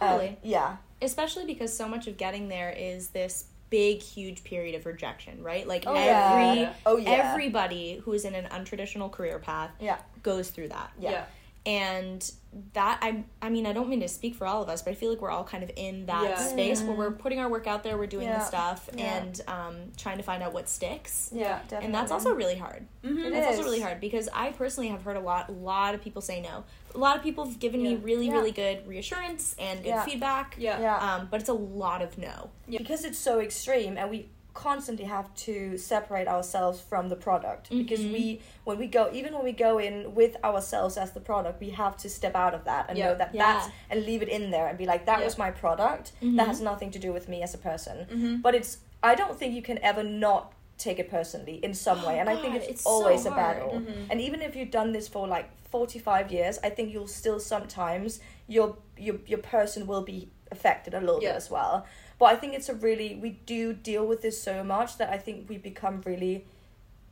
[0.00, 0.38] um, Totally.
[0.42, 5.42] yeah Especially because so much of getting there is this big, huge period of rejection,
[5.42, 5.66] right?
[5.66, 9.96] Like oh every yeah oh yeah everybody who is in an untraditional career path yeah
[10.22, 10.90] goes through that.
[10.98, 11.10] Yeah.
[11.12, 11.24] yeah.
[11.66, 12.30] And
[12.72, 14.94] that I I mean I don't mean to speak for all of us, but I
[14.94, 16.36] feel like we're all kind of in that Yeah.
[16.36, 18.38] space where we're putting our work out there, we're doing Yeah.
[18.38, 19.18] the stuff, Yeah.
[19.18, 21.30] and um, trying to find out what sticks.
[21.32, 21.86] yeah definitely.
[21.86, 22.86] And that's also really hard.
[23.04, 23.18] Mm-hmm.
[23.26, 26.02] It That's also really hard because I personally have heard a lot, a lot of
[26.02, 26.64] people say no.
[26.94, 28.32] A lot of people have given me really, Yeah.
[28.32, 30.04] really good reassurance and good Yeah.
[30.04, 30.56] feedback.
[30.58, 30.80] Yeah.
[30.80, 32.50] yeah Um, but it's a lot of no.
[32.66, 32.78] Yeah.
[32.78, 34.28] because it's so extreme and we
[34.68, 38.12] constantly have to separate ourselves from the product because Mhm.
[38.16, 38.24] we
[38.68, 41.94] when we go even when we go in with ourselves as the product we have
[42.04, 43.06] to step out of that and Yeah.
[43.06, 43.40] know that Yeah.
[43.46, 45.24] that's and leave it in there and be like that Yeah.
[45.28, 46.36] was my product Mhm.
[46.38, 48.34] that has nothing to do with me as a person Mm-hmm.
[48.46, 48.70] but it's
[49.10, 50.42] i don't think you can ever not
[50.86, 53.30] take it personally in some Oh, way and i think it's, it's so always a
[53.30, 53.40] hard.
[53.42, 54.06] battle Mhm.
[54.10, 58.20] and even if you've done this for like 45 years i think you'll still sometimes
[58.54, 58.68] your
[59.06, 60.18] your your person will be
[60.56, 61.30] affected a little Yeah.
[61.30, 61.74] bit as well
[62.20, 65.18] but i think it's a really we do deal with this so much that i
[65.18, 66.44] think we become really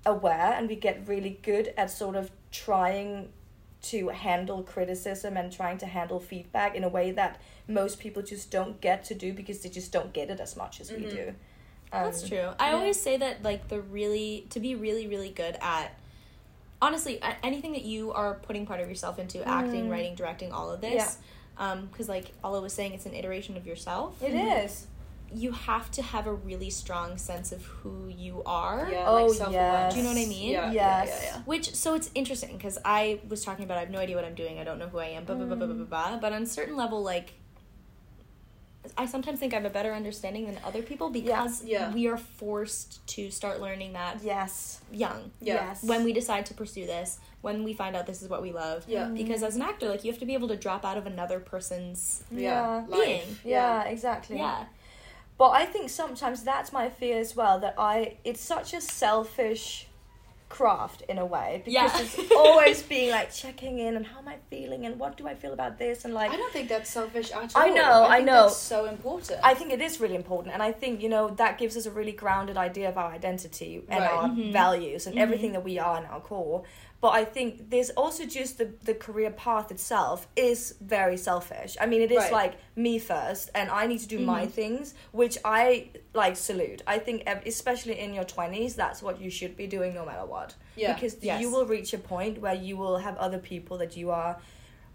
[0.07, 3.29] aware and we get really good at sort of trying
[3.83, 8.51] to handle criticism and trying to handle feedback in a way that most people just
[8.51, 11.11] don't get to do because they just don't get it as much as we Mhm.
[11.11, 11.35] do
[11.93, 12.49] That's Um, true.
[12.59, 12.75] I yeah.
[12.77, 15.93] always say that like the really to be really really good at
[16.83, 19.91] honestly anything that you are putting part of yourself into acting, Mm.
[19.91, 21.19] writing, directing, all of this.
[21.57, 24.23] Um, because like Alla was saying, it's an iteration of yourself.
[24.23, 24.87] It is.
[25.33, 28.89] You have to have a really strong sense of who you are.
[28.91, 29.93] Yeah, Oh, like yes.
[29.93, 30.51] Do you know what I mean?
[30.53, 31.21] Yeah, yeah, Yes.
[31.23, 31.43] yeah, yeah.
[31.45, 34.35] Which so it's interesting because I was talking about I have no idea what I'm
[34.35, 34.59] doing.
[34.59, 35.25] I don't know who I am.
[35.25, 35.85] Blah blah blah blah blah blah.
[36.11, 36.19] blah.
[36.19, 37.35] But on a certain level, like
[38.97, 41.93] I sometimes think I have a better understanding than other people because Yeah.
[41.93, 44.81] we are forced to start learning that Yes.
[44.91, 45.55] young Yeah.
[45.55, 45.83] Yes.
[45.85, 48.85] when we decide to pursue this when we find out this is what we love
[48.89, 49.05] Yeah.
[49.05, 49.15] Mm-hmm.
[49.15, 51.39] because as an actor like you have to be able to drop out of another
[51.39, 52.41] person's Yeah.
[52.41, 52.85] Yeah.
[52.89, 53.05] Life.
[53.05, 53.37] Being.
[53.45, 54.37] Yeah, exactly.
[54.39, 54.65] yeah
[55.39, 59.87] But I think sometimes that's my fear as well that I it's such a selfish
[60.49, 62.01] craft in a way because Yeah.
[62.25, 65.35] it's always being like checking in and how am I feeling and what do I
[65.35, 67.63] feel about this and like I don't think that's selfish at all.
[67.63, 68.43] I know, I think know.
[68.45, 69.41] That's so important.
[69.45, 71.91] I think it is really important, and I think you know that gives us a
[71.91, 74.11] really grounded idea of our identity and Right.
[74.11, 74.51] our Mhm.
[74.53, 75.21] values and Mhm.
[75.21, 76.63] everything that we are in our core.
[77.01, 81.77] But I think there's also just the the career path itself is very selfish.
[81.81, 82.33] I mean, it is Right.
[82.33, 84.51] like me first, and I need to do my Mhm.
[84.51, 86.83] things, which I like salute.
[86.89, 90.55] I think especially in your twenties, that's what you should be doing no matter what.
[90.75, 90.93] yeah.
[90.95, 91.41] Because Yes.
[91.41, 94.37] you will reach a point where you will have other people that you are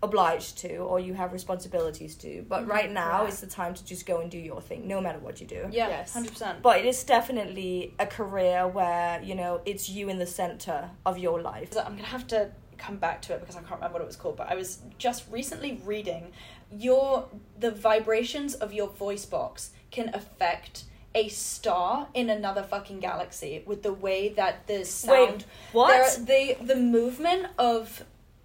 [0.03, 2.45] obliged to or you have responsibilities to.
[2.47, 2.69] But Mhm.
[2.77, 3.29] right now Yeah.
[3.29, 5.61] is the time to just go and do your thing, no matter what you do.
[5.71, 6.13] yeah, Yes.
[6.13, 6.61] hundred percent.
[6.61, 11.17] But it is definitely a career where, you know, it's you in the center of
[11.17, 11.69] your life.
[11.77, 14.17] I'm gonna have to come back to it because I can't remember what it was
[14.17, 14.35] called.
[14.35, 16.33] But I was just recently reading
[16.71, 20.83] your the vibrations of your voice box can affect
[21.15, 26.25] a star in another fucking galaxy with the way that the sound Wait, what?
[26.25, 28.03] There, the the movement of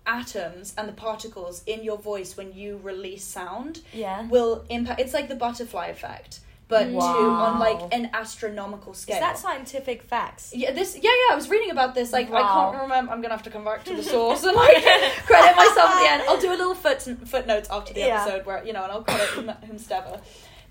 [0.09, 4.27] atoms and the particles in your voice when you release sound Yeah.
[4.29, 5.01] will impact.
[5.01, 9.17] It's like the butterfly effect, but to on like an astronomical scale.
[9.17, 10.53] Is that scientific facts?
[10.55, 10.95] Yeah, this.
[10.97, 11.33] Yeah, yeah.
[11.33, 12.13] I was reading about this.
[12.13, 13.13] Like, I can't remember.
[13.13, 14.83] I'm gonna have to come back to the source and like
[15.27, 16.23] credit myself at the end.
[16.29, 18.23] I'll do a little foot footnotes after the Yeah.
[18.23, 20.21] episode where you know, and I'll credit whom- whomstever.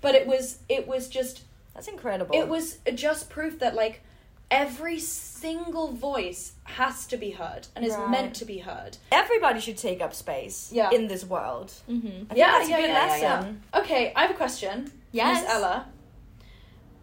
[0.00, 1.42] But it was it was just
[1.74, 2.34] That's incredible.
[2.34, 4.02] it was just proof that like
[4.50, 8.10] every single voice has to be heard and is Right.
[8.10, 8.96] meant to be heard.
[9.12, 10.90] Everybody should take up space Yeah.
[10.90, 11.72] in this world.
[11.88, 12.06] mm-hmm.
[12.06, 13.34] I think Yeah, that's a yeah, good yeah, yeah, yeah.
[13.40, 13.62] lesson.
[13.74, 14.92] Okay, I have a question.
[15.12, 15.42] Yes.
[15.42, 15.86] Miss Ella.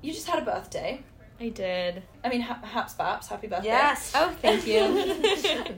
[0.01, 1.01] You just had a birthday.
[1.39, 3.67] i did I mean, ha- haps baps, happy birthday.
[3.67, 4.12] Yes.
[4.15, 4.81] oh thank you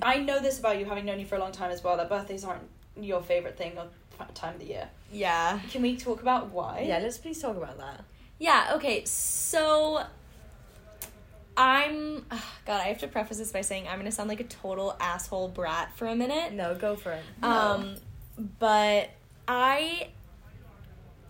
[0.02, 1.98] I know this about you, having known you for a long time as well.
[1.98, 2.64] That birthdays aren't
[3.00, 3.88] your favorite thing or
[4.34, 4.90] time of the year.
[5.12, 6.86] yeah Can we talk about why?
[6.88, 8.04] Yeah, let's please talk about that.
[8.40, 10.04] Yeah, okay, so
[11.58, 12.26] I'm
[12.66, 15.50] God, I have to preface this by saying I'm gonna sound like a total asshole
[15.50, 16.54] brat for a minute.
[16.54, 17.24] No, go for it.
[17.42, 17.98] Um
[18.60, 19.10] but
[19.48, 20.10] I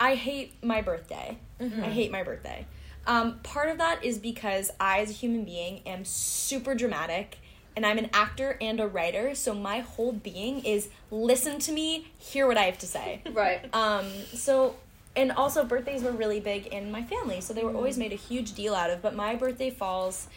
[0.00, 1.38] I hate my birthday.
[1.60, 1.82] Mhm.
[1.82, 2.66] I hate my birthday.
[3.06, 7.38] Um, part of that is because I, as a human being, am super dramatic,
[7.74, 9.34] and I'm an actor and a writer.
[9.34, 13.22] So my whole being is listen to me, hear what I have to say.
[13.32, 13.74] Right.
[13.74, 14.76] Um, so,
[15.18, 18.00] and also birthdays were really big in my family, so they were always mm.
[18.00, 19.02] made a huge deal out of.
[19.02, 20.28] But my birthday falls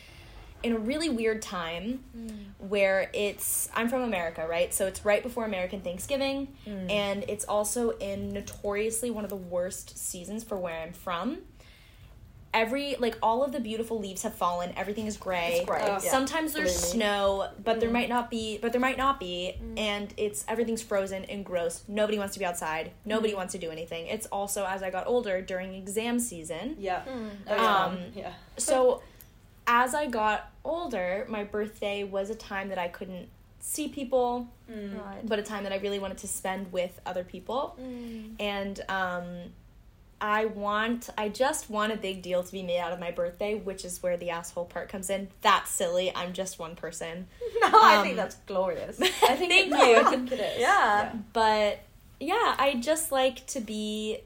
[0.64, 2.46] in a really weird time mm.
[2.58, 4.74] where it's I'm from America, right?
[4.74, 6.92] So it's right before American Thanksgiving, mm.
[6.92, 11.38] and it's also in notoriously one of the worst seasons for where I'm from.
[12.54, 14.74] Every like all of the beautiful leaves have fallen.
[14.76, 15.58] Everything is gray.
[15.60, 15.92] It's gray, Oh.
[15.94, 15.98] yeah.
[16.00, 16.92] Sometimes there's Gloomy.
[17.06, 18.58] snow, but there might not be.
[18.58, 21.84] But there might not be, and it's everything's frozen and gross.
[21.88, 22.92] Nobody wants to be outside.
[23.06, 24.08] Nobody wants to do anything.
[24.08, 26.76] It's also as I got older during exam season.
[26.78, 27.04] Yeah.
[27.08, 27.30] Mm.
[27.48, 27.86] Oh, yeah.
[27.86, 28.34] Um, yeah.
[28.58, 29.02] So,
[29.66, 33.30] as I got older, my birthday was a time that I couldn't
[33.62, 35.00] see people, Mm.
[35.00, 35.26] Right.
[35.28, 37.78] but a time that I really wanted to spend with other people.
[37.80, 38.36] Mm.
[38.42, 39.26] And um,
[40.22, 43.56] I want, I just want a big deal to be made out of my birthday,
[43.56, 45.30] which is where the asshole part comes in.
[45.42, 46.16] That's silly.
[46.16, 47.28] I'm just one person.
[47.62, 49.00] No, I Um, think that's glorious.
[49.02, 49.96] I think Thank it, you.
[49.98, 50.60] I think it is.
[50.62, 51.14] Yeah.
[51.34, 51.80] But
[52.20, 54.20] yeah, I just like to be,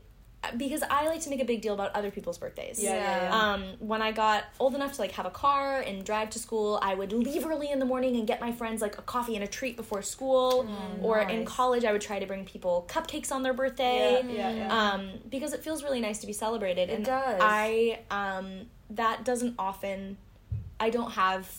[0.58, 2.82] because I like to make a big deal about other people's birthdays.
[2.82, 3.54] Yeah, yeah, yeah.
[3.54, 6.80] um, when I got old enough to like have a car and drive to school,
[6.82, 9.44] I would leave early in the morning and get my friends like a coffee and
[9.44, 10.68] a treat before school.
[11.02, 14.22] or in college, I would try to bring people cupcakes on their birthday.
[14.28, 14.92] Yeah, yeah, yeah.
[14.92, 16.90] Um, because it feels really nice to be celebrated.
[16.90, 17.40] It and does.
[17.42, 20.18] I um, that doesn't often.
[20.80, 21.50] I don't have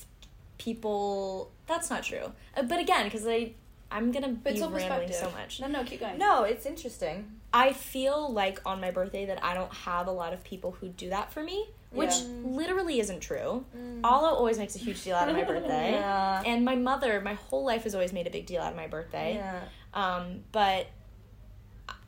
[0.59, 1.51] people.
[1.66, 2.33] That's not true.
[2.57, 3.53] Uh, but again, because I.
[3.88, 5.61] I'm gonna But be rambling so much.
[5.61, 6.18] No, no, keep going.
[6.18, 7.36] No, it's interesting.
[7.57, 10.88] I feel like on my birthday that I don't have a lot of people who
[10.88, 12.27] do that for me, which Yeah.
[12.45, 13.64] literally isn't true.
[14.05, 15.92] Ala always makes a huge deal out of my birthday.
[16.01, 16.42] Yeah.
[16.45, 18.88] And my mother, my whole life has always made a big deal out of my
[18.88, 19.35] birthday.
[19.37, 19.61] Yeah.
[19.95, 20.87] Um, but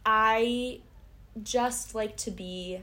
[0.04, 0.80] I
[1.42, 2.82] just like to be.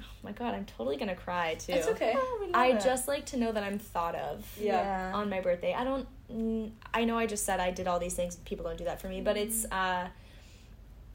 [0.00, 1.72] Oh my god, I'm totally gonna cry too.
[1.72, 2.12] It's okay.
[2.16, 2.82] Oh, I it.
[2.84, 5.12] just like to know that I'm thought of Yeah.
[5.14, 5.74] on my birthday.
[5.74, 6.06] I don't.
[6.32, 8.36] mm, I know I just said I did all these things.
[8.36, 10.08] People don't do that for me, but it's uh,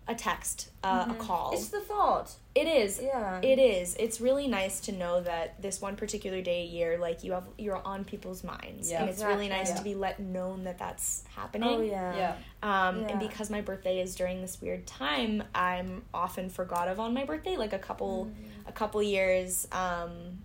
[0.09, 1.51] a text, uh, a call.
[1.53, 2.33] It's the thought.
[2.55, 2.99] it is.
[3.03, 3.39] Yeah.
[3.43, 3.95] It is.
[3.99, 7.43] It's really nice to know that this one particular day a year, like you have,
[7.57, 9.01] you're on people's minds, Yeah.
[9.01, 9.75] and it's really nice Yeah.
[9.75, 11.69] to be let known that that's happening.
[11.69, 12.15] Oh yeah.
[12.15, 12.35] Yeah.
[12.63, 17.13] Um, and because my birthday is during this weird time, I'm often forgot of on
[17.13, 17.57] my birthday.
[17.57, 18.33] Like a couple, Mm.
[18.67, 20.39] a couple years, um,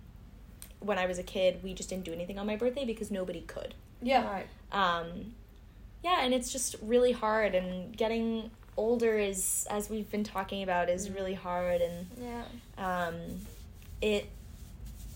[0.81, 3.41] when I was a kid, we just didn't do anything on my birthday because nobody
[3.41, 3.73] could.
[4.01, 4.29] Yeah.
[4.29, 4.47] Right.
[4.73, 5.33] Um,
[6.03, 7.55] yeah, and it's just really hard.
[7.55, 11.15] And getting older is, as we've been talking about, is Mm.
[11.15, 11.81] really hard.
[11.81, 12.43] And Yeah.
[12.77, 13.15] um,
[14.01, 14.27] it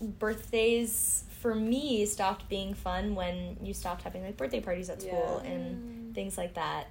[0.00, 5.40] birthdays for me stopped being fun when you stopped having like birthday parties at school
[5.44, 5.50] Yeah.
[5.50, 6.86] and things like that.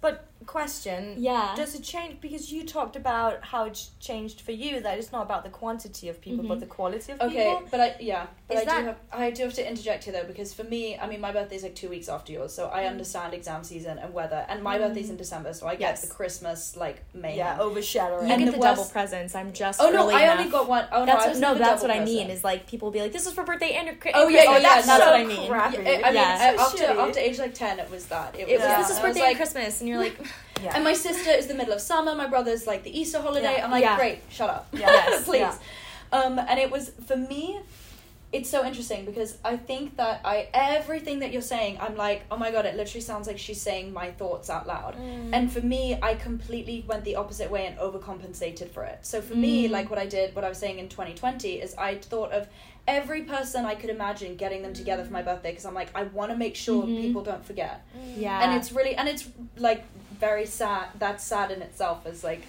[0.00, 1.16] But question.
[1.18, 1.52] Yeah.
[1.56, 5.22] Does it change because you talked about how it's changed for you that it's not
[5.22, 6.60] about the quantity of people but Mhm.
[6.60, 7.56] the quality of Okay, people?
[7.58, 10.04] Okay, but I yeah, but Is I that- do have I do have to interject
[10.04, 12.66] here though because for me, I mean, my birthday's like two weeks after yours, so
[12.68, 16.02] I understand exam season and weather, and my birthday's in December, so I get Yes.
[16.02, 17.38] the Christmas like mayhem.
[17.38, 18.26] Yeah, overshadowing.
[18.28, 19.34] you And get the the, double worst- presents.
[19.34, 20.38] I'm just Oh no, early I enough.
[20.38, 20.86] only got one.
[20.92, 22.30] Oh that's no, I what, no, that's what double I mean.
[22.30, 24.62] Is like people will be like, "This is for birthday and Chri- Oh, yeah, Christmas."
[24.62, 24.98] yeah, that's no.
[24.98, 25.48] what I mean.
[25.50, 25.76] Crappy.
[25.76, 26.54] Yeah, I mean, Yeah.
[26.58, 27.08] after Shitty.
[27.08, 28.34] after age like ten, it was that.
[28.38, 28.52] It was.
[28.54, 28.78] It was Yeah.
[28.78, 30.16] this is and I was birthday and Christmas, and you're like,
[30.62, 30.72] yeah.
[30.74, 32.14] And my sister is the middle of summer.
[32.14, 33.54] My brother's like the Easter holiday.
[33.56, 33.64] Yeah.
[33.64, 33.96] I'm like, Yeah.
[33.96, 35.58] great, shut up, Yes, please.
[36.12, 37.60] Um, and it was for me.
[38.32, 42.36] It's so interesting because I think that I everything that you're saying, I'm like, oh
[42.36, 44.96] my god, it literally sounds like she's saying my thoughts out loud.
[44.96, 45.30] Mm.
[45.32, 48.98] And for me, I completely went the opposite way and overcompensated for it.
[49.02, 49.70] So for me, Mm.
[49.70, 52.48] like what I did, what I was saying in 2020 is I thought of
[52.88, 56.02] every person I could imagine getting them together for my birthday because I'm like, I
[56.02, 57.00] want to make sure Mhm.
[57.02, 57.82] people don't forget
[58.16, 59.84] yeah, and it's really and it's like
[60.20, 62.42] very sad that's sad in itself as like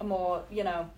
[0.00, 0.88] a more you know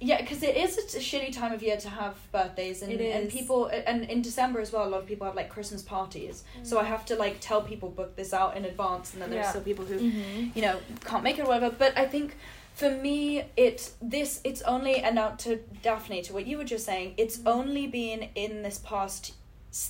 [0.00, 3.66] yeah because it is a, shitty time of year to have birthdays and, and people
[3.86, 6.42] and in december as well a lot of people have like christmas parties.
[6.64, 9.44] So i have to like tell people book this out in advance and then there's
[9.44, 9.50] Yeah.
[9.50, 10.56] still people who Mhm.
[10.56, 11.74] you know can't make it or whatever.
[11.76, 12.36] But i think
[12.74, 16.84] for me it this it's only and now to daphne to what you were just
[16.86, 19.34] saying it's only been in this past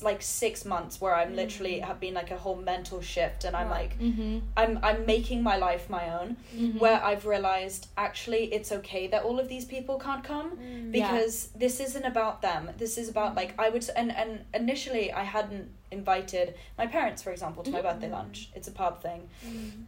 [0.02, 3.68] like six months where i'm literally have been like a whole mental shift and i'm
[3.68, 3.90] Right.
[3.90, 4.42] like Mhm.
[4.56, 6.78] i'm i'm making my life my own Mhm.
[6.78, 10.92] where i've realized actually it's okay that all of these people can't come Mm.
[10.92, 15.24] because this isn't about them this is about like i would and and initially i
[15.24, 19.84] hadn't invited my parents for example to my birthday lunch it's a pub thing Mm.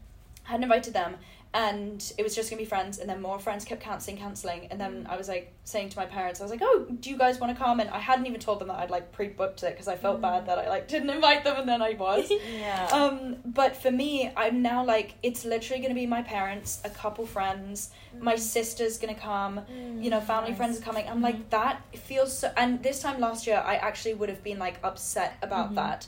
[0.46, 1.12] I hadn't invited them
[1.54, 4.80] and it was just gonna be friends and then more friends kept canceling canceling and
[4.80, 4.84] Mm.
[4.84, 7.38] then i was like saying to my parents i was like oh do you guys
[7.40, 9.86] want to come and i hadn't even told them that i'd like pre-booked it because
[9.88, 10.22] i felt Mm.
[10.22, 12.88] bad that i like didn't invite them and then i was Yeah.
[12.92, 17.24] um but for me i'm now like it's literally gonna be my parents a couple
[17.24, 19.60] friends my sister's gonna come
[20.04, 20.56] you know family Nice.
[20.58, 24.14] friends are coming i'm like that feels so and this time last year i actually
[24.14, 25.76] would have been like upset about Mhm.
[25.76, 26.06] that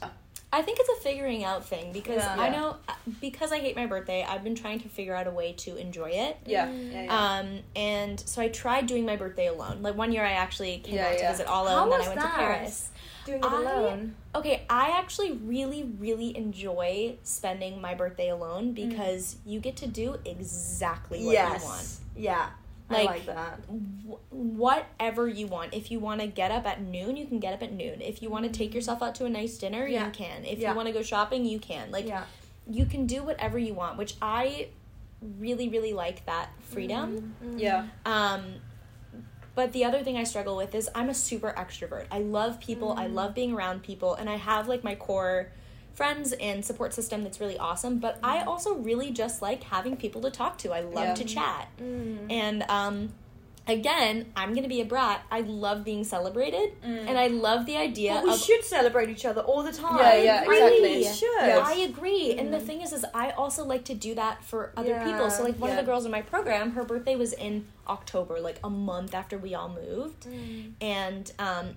[0.56, 2.34] I think it's a figuring out thing because Yeah.
[2.38, 2.76] I know
[3.20, 6.10] because I hate my birthday, I've been trying to figure out a way to enjoy
[6.10, 6.38] it.
[6.46, 7.38] yeah yeah, yeah.
[7.38, 9.82] Um, and so I tried doing my birthday alone.
[9.82, 11.26] Like one year, I actually came Yeah, out yeah.
[11.26, 12.32] to visit Ala, How and then I went that?
[12.32, 12.88] to Paris.
[13.26, 14.14] Doing it I- alone.
[14.34, 18.74] Okay, I actually really, really enjoy spending my birthday alone Mm.
[18.88, 21.86] because you get to do exactly what you want.
[22.16, 22.48] Yeah.
[22.88, 23.60] I Like- like that.
[23.68, 25.74] Wh- whatever you want.
[25.74, 28.00] If you want to get up at noon, you can get up at noon.
[28.00, 30.06] If you want to take yourself out to a nice dinner, Yeah.
[30.06, 30.44] you can.
[30.44, 30.70] If Yeah.
[30.70, 31.90] you want to go shopping, you can.
[31.90, 32.24] Like yeah.
[32.70, 34.68] you can do whatever you want, which I
[35.38, 37.34] really, really like that freedom.
[37.42, 37.58] Mm-hmm.
[37.58, 38.56] yeah Um,
[39.56, 42.06] but the other thing I struggle with is I'm a super extrovert.
[42.10, 42.92] I love people.
[42.92, 45.50] I love being around people, and I have like my core
[45.96, 47.98] friends and support system that's really awesome.
[47.98, 50.72] But I also really just like having people to talk to.
[50.72, 51.14] I love Yeah.
[51.14, 52.30] to chat, Mm.
[52.30, 52.96] and um,
[53.68, 55.22] again, I'm gonna be a brat.
[55.30, 59.24] I love being celebrated, and I love the idea But we of should celebrate each
[59.24, 59.98] other all the time.
[59.98, 60.96] Yeah, yeah, Really, exactly.
[60.98, 61.46] We should.
[61.52, 61.66] Yes.
[61.66, 62.38] I agree.
[62.38, 65.30] And the thing is, is I also like to do that for other Yeah, people.
[65.30, 65.78] So like one yeah.
[65.78, 69.36] of the girls in my program, her birthday was in October, like a month after
[69.38, 70.72] we all moved, Mm.
[70.80, 71.76] and um,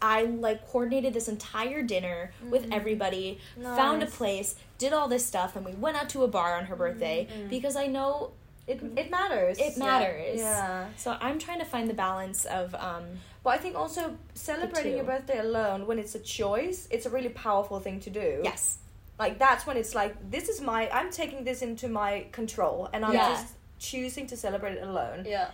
[0.00, 5.56] I like coordinated this entire dinner with everybody, found a place, did all this stuff,
[5.56, 7.18] and we went out to a bar on her birthday
[7.48, 8.32] because I know
[8.72, 9.56] It, it matters.
[9.58, 10.38] it matters.
[10.38, 10.86] Yeah.
[10.96, 13.04] So I'm trying to find the balance of um,
[13.44, 14.02] But I think also
[14.34, 18.28] celebrating your birthday alone when it's a choice, it's a really powerful thing to do.
[18.50, 18.78] yes,
[19.18, 23.04] Like that's when it's like this is my I'm taking this into my control and
[23.06, 23.28] I'm Yeah.
[23.34, 23.48] just
[23.90, 25.20] choosing to celebrate it alone.
[25.36, 25.48] yeah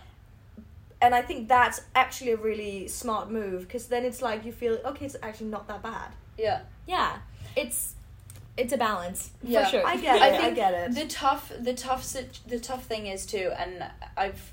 [1.01, 4.79] And I think that's actually a really smart move because then it's like you feel
[4.85, 6.11] okay, it's actually not that bad.
[6.37, 7.17] yeah yeah,
[7.55, 7.95] it's
[8.57, 9.63] it's a balance Yeah.
[9.63, 9.87] for sure.
[9.87, 10.21] I get it.
[10.21, 10.95] I I, get it.
[10.95, 13.85] The tough, the tough, sit- the tough thing is too, and
[14.17, 14.51] I've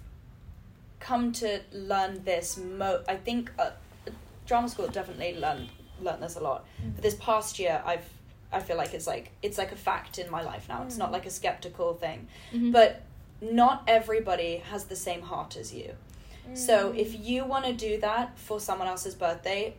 [1.01, 2.57] come to learn this.
[2.57, 3.71] Mo- I think uh,
[4.47, 5.69] drama school definitely learned
[6.01, 6.65] learned this a lot.
[6.95, 8.09] But this past year, I've
[8.53, 10.83] I feel like it's like it's like a fact in my life now.
[10.85, 12.71] It's not like a skeptical thing, Mhm.
[12.73, 13.03] but
[13.41, 15.95] not everybody has the same heart as you.
[16.55, 16.99] So Mm.
[16.99, 19.75] if you want to do that for someone else's birthday,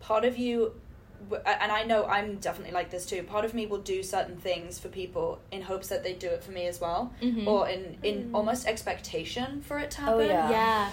[0.00, 0.74] part of you,
[1.46, 3.22] and I know I'm definitely like this too.
[3.24, 6.44] Part of me will do certain things for people in hopes that they do it
[6.44, 7.46] for me as well, Mhm.
[7.46, 10.14] or in in almost expectation for it to happen.
[10.20, 10.50] Oh, yeah.
[10.50, 10.90] yeah.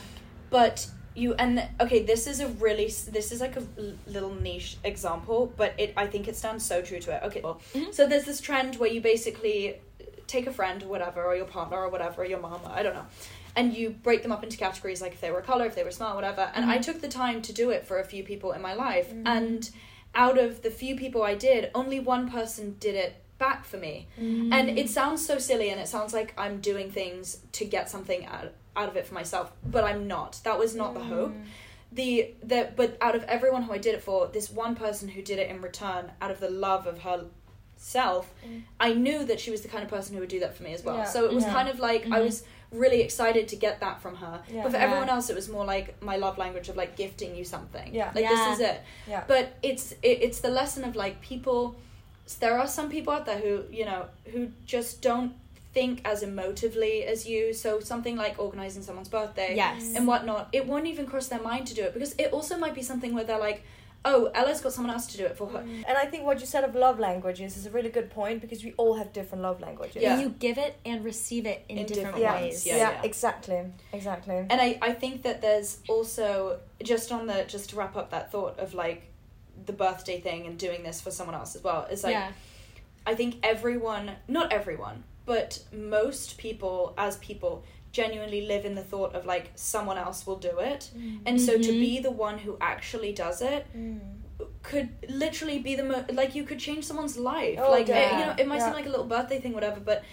[0.49, 3.63] But you and okay, this is a really this is like a
[4.07, 7.23] little niche example, but it I think it stands so true to it.
[7.23, 7.93] Okay, well, Mhm.
[7.93, 9.80] so there's this trend where you basically
[10.28, 12.95] take a friend or whatever, or your partner or whatever, or your mom, I don't
[12.95, 13.05] know,
[13.56, 15.91] and you break them up into categories like if they were color, if they were
[15.91, 16.51] smart, whatever.
[16.53, 16.84] And I Mhm.
[16.84, 19.70] took the time to do it for a few people in my life, and
[20.14, 24.08] out of the few people I did, only one person did it back for me.
[24.18, 28.26] And it sounds so silly and it sounds like I'm doing things to get something
[28.26, 30.39] out, out of it for myself, but I'm not.
[30.43, 31.36] That was not the hope.
[31.91, 35.22] The the but out of everyone who I did it for, this one person who
[35.22, 37.26] did it in return out of the love of her
[37.78, 38.34] self,
[38.80, 40.74] I knew that she was the kind of person who would do that for me
[40.74, 40.97] as well.
[40.97, 41.03] Yeah.
[41.06, 41.53] So it was Yeah.
[41.53, 42.24] kind of like I Mhm.
[42.24, 42.43] was
[42.76, 44.41] really excited to get that from her.
[44.47, 44.63] Yeah.
[44.63, 44.84] But for Yeah.
[44.84, 47.93] everyone else it was more like my love language of like gifting you something.
[47.93, 48.11] Yeah.
[48.15, 48.30] Like Yeah.
[48.30, 49.23] this is it Yeah.
[49.28, 51.76] but it's it, it's the lesson of like people
[52.39, 55.34] there are some people out there who you know who just don't
[55.73, 59.93] think as emotively as you so something like organizing someone's birthday Yes.
[59.95, 62.73] and whatnot it won't even cross their mind to do it because it also might
[62.73, 63.61] be something where they're like
[64.06, 65.84] oh ella's got someone else to do it for her mm.
[65.88, 68.64] And I think what you said of love languages is a really good point because
[68.64, 70.01] we all have different love languages.
[70.01, 70.14] Yeah.
[70.14, 72.41] And you give it and receive it in, In different, different Yeah.
[72.41, 72.66] ways.
[72.66, 73.01] Yeah, yeah, yeah.
[73.03, 73.62] exactly.
[73.93, 74.36] Exactly.
[74.49, 78.32] and I, I think that there's also just on the just to wrap up that
[78.32, 79.12] thought of like
[79.66, 82.32] the birthday thing and doing this for someone else as well is like yeah.
[83.08, 87.64] I think everyone, not everyone, but most people as people
[88.00, 90.82] genuinely live in the thought of like someone else will do it.
[91.28, 91.80] And so to Mhm.
[91.88, 93.66] be the one who actually does it
[94.70, 94.89] could
[95.24, 97.58] literally be the mo- like you could change someone's life.
[97.62, 100.04] Oh, like it, you know, it might seem like a little birthday thing whatever, but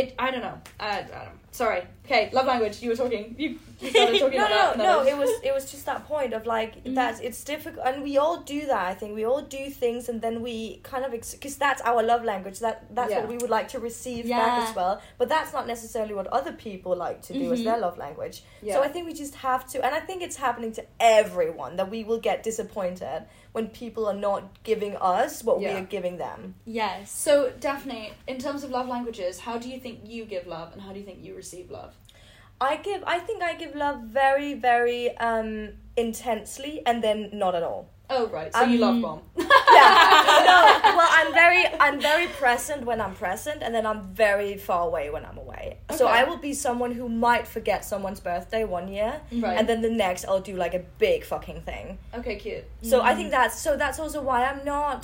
[0.00, 0.58] it I don't know.
[0.78, 1.41] I, I don't know.
[1.52, 1.82] Sorry.
[2.04, 2.82] Okay, love language.
[2.82, 3.34] You were talking.
[3.38, 5.04] You You started talking no, about no, that.
[5.04, 5.10] no.
[5.12, 6.94] It was it was just that point of like Mm-hmm.
[6.94, 8.86] that it's difficult, and we all do that.
[8.86, 12.24] I think we all do things, and then we kind of because that's our love
[12.24, 12.58] language.
[12.60, 13.20] That that's Yeah.
[13.20, 14.38] what we would like to receive Yeah.
[14.40, 15.00] back as well.
[15.18, 17.64] But that's not necessarily what other people like to do as Mhm.
[17.64, 18.42] their love language.
[18.62, 18.74] Yeah.
[18.74, 21.90] So I think we just have to, and I think it's happening to everyone that
[21.90, 26.54] we will get disappointed when people are not giving us what we are giving them.
[26.64, 27.10] Yes.
[27.12, 30.80] So, Daphne, in terms of love languages, how do you think you give love and
[30.80, 31.92] how do you think you receive love?
[32.60, 33.02] I give.
[33.16, 35.48] I think I give love very, very um
[35.96, 37.82] intensely, and then not at all.
[38.14, 38.52] Oh, right.
[38.54, 39.20] So you love Um, bomb.
[39.38, 39.90] yeah.
[40.50, 40.58] No.
[40.98, 45.04] Well, I'm very, I'm very present when I'm present, and then I'm very far away
[45.14, 45.78] when I'm away.
[45.98, 49.12] So I will be someone who might forget someone's birthday one year,
[49.44, 49.56] Right.
[49.58, 51.86] and then the next I'll do like a big fucking thing.
[52.18, 52.64] Okay, cute.
[52.82, 55.02] So I think that's so that's also why I'm not.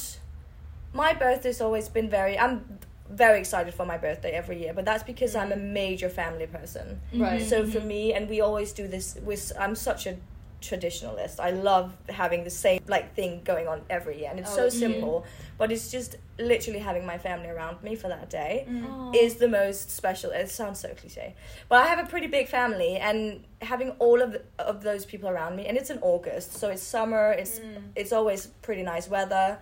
[0.93, 2.35] My birthday's always been very.
[2.45, 2.79] I'm
[3.11, 7.01] very excited for my birthday every year, but that's because I'm a major family person.
[7.15, 7.43] Right.
[7.43, 9.17] So for me, and we always do this.
[9.23, 10.17] With I'm such a
[10.61, 11.39] traditionalist.
[11.39, 14.63] I love having the same like thing going on every year, and it's Oh, so
[14.65, 14.91] that's cute.
[14.93, 15.25] simple.
[15.57, 19.15] But it's just literally having my family around me for that day Mm.
[19.15, 20.31] is the most special.
[20.33, 21.35] It sounds so cliche,
[21.69, 25.57] but I have a pretty big family, and having all of of those people around
[25.57, 27.33] me, and it's in August, so it's summer.
[27.33, 27.93] It's Mm.
[27.95, 29.59] it's always pretty nice weather,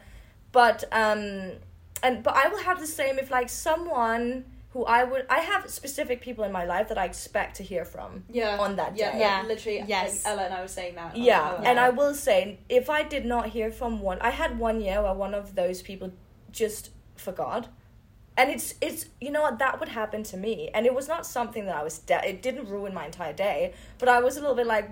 [0.53, 1.53] but um,
[2.03, 5.70] and but I will have the same if like someone who I would I have
[5.70, 8.24] specific people in my life that I expect to hear from.
[8.30, 8.59] Yeah.
[8.59, 9.18] on that yeah, day.
[9.20, 9.49] Yeah, Yeah.
[9.49, 9.84] literally.
[9.86, 10.24] Yes.
[10.24, 11.14] Like Ella and I was saying that.
[11.14, 14.30] on Yeah, our- and I will say, if I did not hear from one, I
[14.30, 16.12] had one year where one of those people
[16.51, 17.68] just forgot,
[18.36, 21.24] and it's it's you know what that would happen to me, and it was not
[21.24, 24.40] something that I was de- it didn't ruin my entire day, but I was a
[24.40, 24.90] little bit like,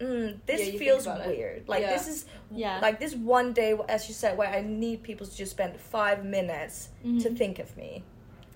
[0.00, 1.36] mm, this Yeah, feels about it.
[1.36, 1.68] weird.
[1.68, 1.92] Like Yeah.
[1.92, 2.78] this is Yeah.
[2.80, 6.24] like this one day, as you said, where I need people to just spend five
[6.24, 7.36] minutes to Mhm.
[7.38, 8.04] think of me,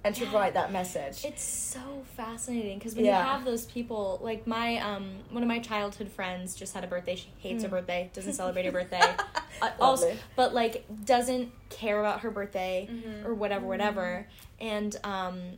[0.04, 0.32] and to Yeah.
[0.34, 1.24] write that message.
[1.24, 3.18] It's so fascinating because when Yeah.
[3.18, 6.86] you have those people, like my um, one of my childhood friends just had a
[6.86, 7.16] birthday.
[7.16, 9.14] She hates her birthday, doesn't celebrate her birthday,
[9.62, 13.24] uh, also, but like doesn't care about her birthday Mhm.
[13.26, 14.26] or whatever, whatever,
[14.60, 15.56] and um,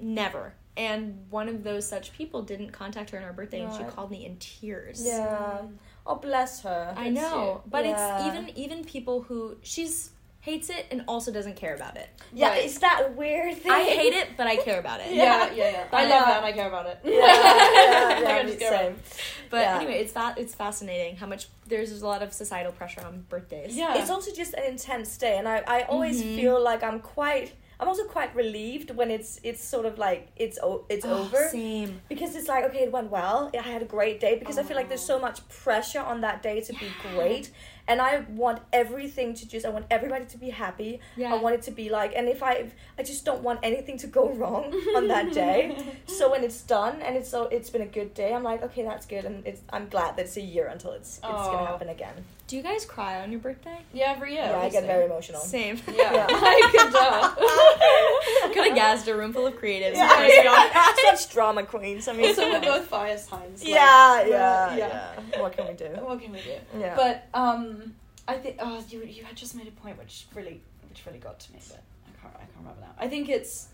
[0.00, 0.54] never.
[0.78, 4.10] And one of those such people didn't contact her on her birthday, and she called
[4.12, 5.02] me in tears.
[5.04, 5.62] yeah.
[6.06, 6.94] Oh bless her.
[6.96, 7.90] I know, but Yeah.
[7.92, 10.10] it's even even people who she's
[10.40, 12.08] hates it and also doesn't care about it.
[12.32, 12.64] Yeah, Right.
[12.64, 13.72] it's that weird thing.
[13.72, 15.08] I hate it, but I care about it.
[15.12, 15.84] Yeah, yeah, yeah.
[15.92, 16.14] I Yeah.
[16.14, 16.98] love it and I care about it.
[17.04, 18.96] yeah, yeah, yeah, I just care about same.
[19.50, 19.76] But Yeah.
[19.78, 23.76] anyway, it's that it's fascinating how much there's a lot of societal pressure on birthdays.
[23.76, 23.98] Yeah.
[23.98, 26.36] It's also just an intense day, and I, I always Mhm.
[26.36, 27.52] feel like I'm quite.
[27.80, 31.48] I'm also quite relieved when it's it's sort of like it's o- it's Oh, over.
[31.48, 32.00] Same.
[32.08, 33.50] because it's like okay it went well.
[33.54, 35.20] I had a great day because I feel like there's so oh.
[35.20, 37.50] much pressure on that day to be great.
[37.86, 41.00] And I want everything to just I want everybody to be happy.
[41.16, 41.32] Yeah.
[41.32, 44.08] I want it to be like and if I I just don't want anything to
[44.08, 45.76] go wrong on that day.
[46.18, 48.82] So when it's done and it's so it's been a good day I'm like okay
[48.82, 49.24] that's good.
[49.24, 51.52] And it's I'm glad that it's a year until it's it's Aw.
[51.52, 51.66] gonna oh.
[51.66, 53.78] happen again Do you guys cry on your birthday?
[53.92, 54.44] Yeah, every year.
[54.44, 55.78] yeah, I get very emotional Same.
[55.86, 56.12] Yeah.
[56.14, 56.26] Yeah.
[56.30, 57.32] I
[58.46, 59.94] could Could have gassed a room full of creatives.
[59.94, 63.62] yeah, You guys got- such drama queens I mean so we're both fire signs.
[63.62, 65.12] like, yeah, yeah, yeah.
[65.30, 65.40] yeah.
[65.42, 65.84] What can we do?
[66.00, 66.54] What can we do?
[66.80, 66.96] Yeah.
[66.96, 67.94] But um,
[68.26, 71.38] I think oh, you you had just made a point which really which really got
[71.40, 72.94] to me, but I can't I can't remember now.
[72.98, 73.68] I think it's.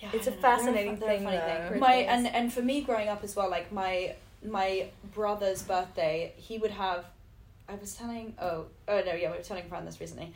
[0.00, 1.78] Yeah, It's a don't know, they're fascinating they're a thing, funny though.
[1.78, 6.58] My and and for me growing up as well, like my my brother's birthday, he
[6.58, 7.04] would have.
[7.68, 10.32] I was telling oh oh no yeah we were telling a friend this recently.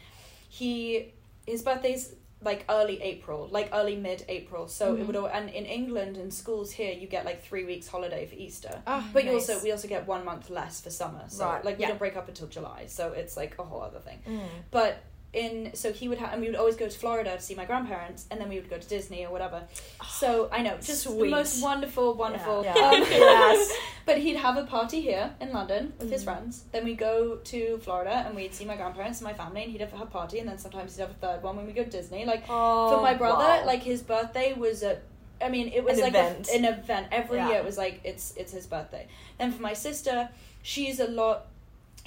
[0.48, 1.12] He
[1.46, 4.68] his birthday's like early April, like early mid April.
[4.68, 5.06] So it Mhm.
[5.06, 8.34] would all, and in England in schools here you get like three weeks holiday for
[8.36, 8.82] Easter.
[8.86, 11.24] Oh, But you also we also get one month less for summer.
[11.28, 11.88] So Right, like we yeah.
[11.88, 12.86] don't break up until July.
[12.86, 14.20] So it's like a whole other thing.
[14.28, 14.40] Mm.
[14.70, 14.98] But
[15.32, 17.64] in so he would have and we would always go to Florida to see my
[17.66, 19.62] grandparents and then we would go to Disney or whatever.
[20.08, 22.64] So I know, just the most wonderful, wonderful.
[22.64, 22.72] Yeah.
[22.72, 23.70] Um, Yes.
[24.06, 26.24] but he'd have a party here in London with his Mm.
[26.24, 26.64] friends.
[26.72, 29.82] Then we'd go to Florida and we'd see my grandparents and my family and he'd
[29.82, 31.90] have a party and then sometimes he'd have a third one when we go to
[31.90, 32.24] Disney.
[32.24, 33.66] Like Oh, for my brother, wow.
[33.66, 34.98] like his birthday was a.
[35.42, 37.48] I mean, it was An like a- an event every Yeah.
[37.48, 37.58] year.
[37.58, 39.06] It was like it's it's his birthday.
[39.38, 40.30] Then for my sister,
[40.62, 41.46] she's a lot.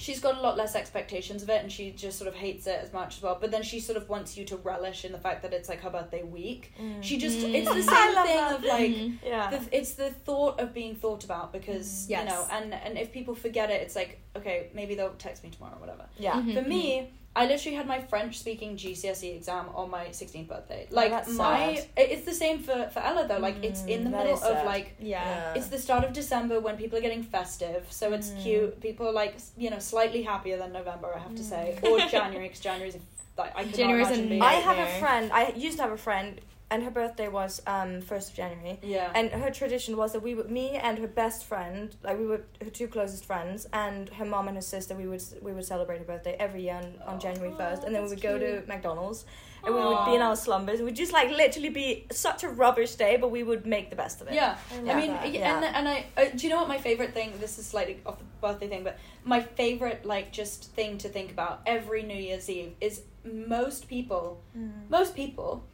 [0.00, 2.80] She's got a lot less expectations of it, and she just sort of hates it
[2.82, 3.36] as much as well.
[3.40, 5.80] But then she sort of wants you to relish in the fact that it's like
[5.82, 6.72] her birthday week.
[6.80, 7.02] Mm.
[7.02, 7.54] She just Mm.
[7.54, 8.54] it's the same thing that.
[8.56, 9.18] of like Mhm.
[9.24, 9.50] yeah.
[9.50, 12.10] the, it's the thought of being thought about because Mm-hmm.
[12.12, 12.22] Yes.
[12.24, 15.50] you know and and if people forget it it's like okay maybe they'll text me
[15.50, 16.34] tomorrow or whatever yeah.
[16.40, 16.54] Mhm.
[16.54, 21.12] for me i literally had my french speaking gcse exam on my 16th birthday like
[21.12, 21.86] Oh, my sad.
[21.96, 24.96] it's the same for for ella though like it's in the Mm, middle of like
[25.00, 25.54] Yeah.
[25.54, 28.42] it's the start of december when people are getting festive so it's Mm.
[28.42, 31.98] cute people are like you know slightly happier than november i have to say or
[32.16, 33.00] january because january's a,
[33.40, 35.32] like i January's imagine being I have a friend.
[35.32, 36.40] I used to have a friend
[36.70, 38.78] and her birthday was um first of January.
[38.82, 39.10] Yeah.
[39.14, 42.42] And her tradition was that we would, me and her best friend, like we were
[42.62, 45.98] her two closest friends, and her mom and her sister, we would we would celebrate
[45.98, 48.62] her birthday every year on, on January first, and then we would go to.
[48.66, 49.24] McDonald's,
[49.64, 50.80] and we would be in our slumbers.
[50.80, 53.96] It would just like literally be such a rubbish day, but we would make the
[53.96, 54.34] best of it.
[54.34, 55.32] Yeah, I I, mean, that.
[55.32, 55.56] Yeah.
[55.56, 57.32] and and I uh, do you know what my favorite thing?
[57.40, 61.30] This is slightly off the birthday thing, but my favorite like just thing to think
[61.32, 64.88] about every New Year's Eve is most people, Mm.
[64.88, 65.64] most people,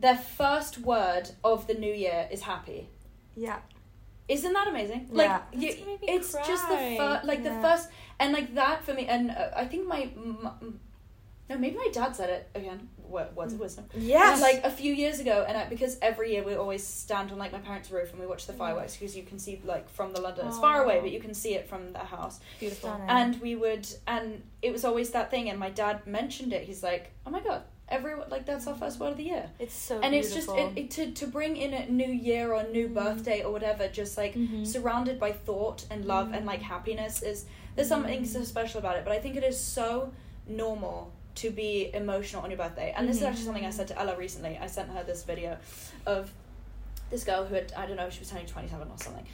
[0.00, 2.88] their first word of the new year is happy.
[3.34, 3.58] Yeah.
[4.28, 5.08] Isn't that amazing?
[5.10, 5.42] Like Yeah.
[5.52, 6.96] you, That's gonna make me it's just the cry.
[6.98, 7.54] first, like Yeah.
[7.54, 7.88] the first,
[8.18, 9.06] and like that for me.
[9.06, 10.80] And uh, I think my, m-
[11.48, 12.88] no, maybe my dad said it again.
[12.98, 13.84] wo- Words of wisdom.
[13.94, 14.40] Yes.
[14.42, 17.52] Like a few years ago, and I, because every year we always stand on like
[17.52, 18.58] my parents' roof and we watch the Mm.
[18.58, 20.48] fireworks because you can see like from the London.
[20.48, 22.40] It's far away, but you can see it from the house.
[22.58, 22.90] beautiful.
[23.06, 25.48] And we would, and it was always that thing.
[25.50, 26.62] And my dad mentioned it.
[26.64, 29.74] He's like, "Oh my god, every like that's our first word of the year." it's
[29.74, 32.68] so and it's just it, it, to to bring in a new year or a
[32.70, 32.94] new Mm.
[32.94, 34.66] birthday or whatever, just like Mhm.
[34.66, 39.04] surrounded by thought and love and like happiness is there's something so special about it.
[39.04, 40.12] But I think it is so
[40.46, 42.94] normal to be emotional on your birthday.
[42.96, 44.58] And this is actually something I said to Ella recently.
[44.60, 45.58] I sent her this video
[46.06, 46.32] of
[47.10, 49.26] this girl who had I don't know she was turning twenty seven or something,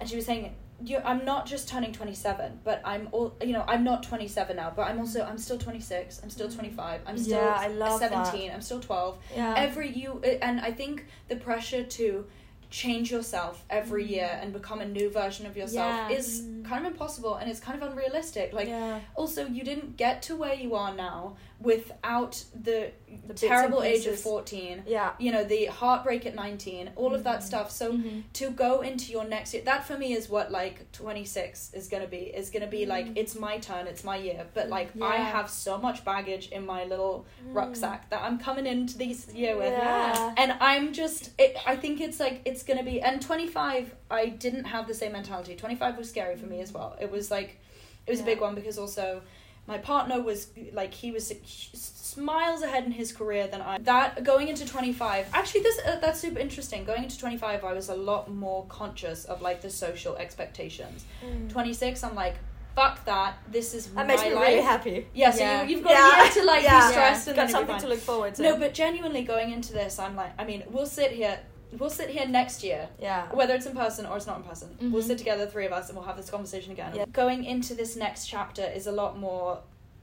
[0.00, 0.54] and she was saying.
[0.84, 3.64] You, I'm not just turning 27, but I'm all you know.
[3.68, 6.20] I'm not 27 now, but I'm also I'm still 26.
[6.22, 6.54] I'm still mm.
[6.54, 7.00] 25.
[7.06, 8.26] I'm still Yeah, I love that.
[8.26, 8.50] 17.
[8.50, 9.54] I'm still 12 yeah.
[9.56, 12.26] every you and i think the pressure to
[12.70, 14.10] change yourself every mm.
[14.10, 16.16] year and become a new version of yourself Yeah.
[16.16, 16.64] is mm.
[16.64, 19.00] kind of impossible and it's kind of unrealistic like yeah.
[19.14, 22.90] also you didn't get to where you are now without the,
[23.28, 25.12] The terrible age of 14 Yeah.
[25.18, 27.42] you know the heartbreak at 19 all of that Mhm.
[27.42, 28.22] stuff so Mhm.
[28.34, 32.06] to go into your next year that for me is what like 26 is gonna
[32.06, 33.16] be is gonna be like Mm.
[33.16, 36.84] it's my turn it's my year but like i have so much baggage in my
[36.84, 40.34] little rucksack that i'm coming into this year with Yeah.
[40.36, 44.64] and i'm just it, i think it's like it's gonna be and 25 i didn't
[44.64, 47.58] have the same mentality 25 was scary for me as well it was like
[48.06, 49.22] it was a big one because also
[49.66, 51.32] my partner was like he was
[51.72, 53.78] smiles ahead in his career than I.
[53.78, 56.84] That going into twenty five, actually, this uh, that's super interesting.
[56.84, 61.04] Going into twenty five, I was a lot more conscious of like the social expectations.
[61.24, 61.50] Mm.
[61.50, 62.36] Twenty six, I'm like,
[62.74, 63.34] fuck that.
[63.50, 64.48] This is That my makes me life.
[64.48, 65.06] really happy.
[65.14, 65.62] Yeah, so Yeah.
[65.62, 66.20] You, you've got Yeah.
[66.20, 66.86] a year to like Yeah.
[66.86, 68.42] be stressed and Got something to look forward to.
[68.42, 71.38] No, but genuinely going into this, I'm like, I mean, we'll sit here.
[71.78, 73.26] We'll sit here next year yeah.
[73.32, 74.76] whether it's in person or it's not in person.
[74.80, 75.06] We'll Mhm.
[75.06, 76.94] sit together, the three of us, and we'll have this conversation again.
[76.94, 77.06] Yeah.
[77.06, 79.60] Going into this next chapter is a lot more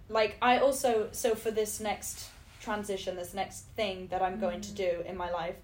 [0.09, 4.71] like I also so for this next transition, this next thing that I'm going to
[4.73, 5.55] do in my life,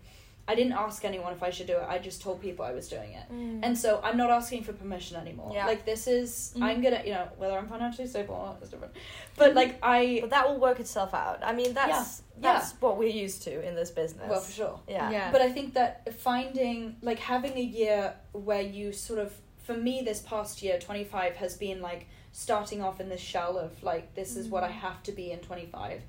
[0.47, 1.85] I didn't ask anyone if I should do it.
[1.87, 3.25] I just told people I was doing it.
[3.33, 3.61] Mm.
[3.63, 5.51] And so I'm not asking for permission anymore.
[5.53, 5.65] Yeah.
[5.65, 6.61] Like this is Mhm.
[6.63, 8.93] I'm gonna you know, whether I'm financially stable or not is different.
[9.37, 11.39] But like I But that will work itself out.
[11.43, 12.41] I mean, that's Yeah.
[12.53, 14.29] that's what we're used to in this business.
[14.29, 14.79] well for sure.
[14.87, 15.09] Yeah.
[15.09, 15.31] Yeah.
[15.31, 19.33] But I think that finding, like, having a year where you sort of,
[19.63, 23.81] for me, this past year, 25 has been like starting off in this shell of,
[23.81, 26.03] like, this is what I have to be in 25.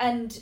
[0.00, 0.40] And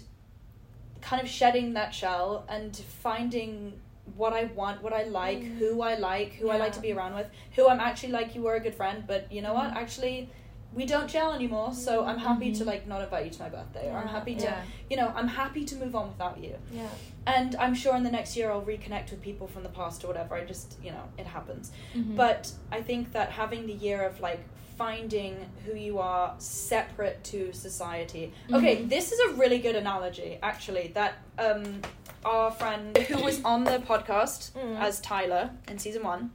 [1.01, 3.81] kind of shedding that shell and finding
[4.17, 5.59] what I want, what I like, Mm.
[5.59, 8.43] who I like, who I like to be around with, who I'm actually like, you
[8.43, 9.71] were a good friend, but you know what?
[9.73, 9.77] Mm.
[9.77, 10.31] Actually,
[10.75, 12.67] we don't gel anymore, so I'm happy to Mhm.
[12.67, 14.63] like not invite you to my birthday, or I'm happy to, Yeah.
[14.91, 16.57] you know, I'm happy to move on without you.
[16.73, 16.89] Yeah.
[17.27, 20.09] And I'm sure in the next year I'll reconnect with people from the past or
[20.09, 20.35] whatever.
[20.35, 21.73] I just, you know, it happens.
[21.95, 22.17] Mhm.
[22.17, 24.41] But I think that having the year of like
[24.77, 28.33] finding who you are separate to society.
[28.53, 28.89] Okay, Mhm.
[28.89, 31.81] this is a really good analogy actually that um
[32.25, 34.79] our friend who was on the podcast Mm.
[34.81, 36.31] as Tyler in season 1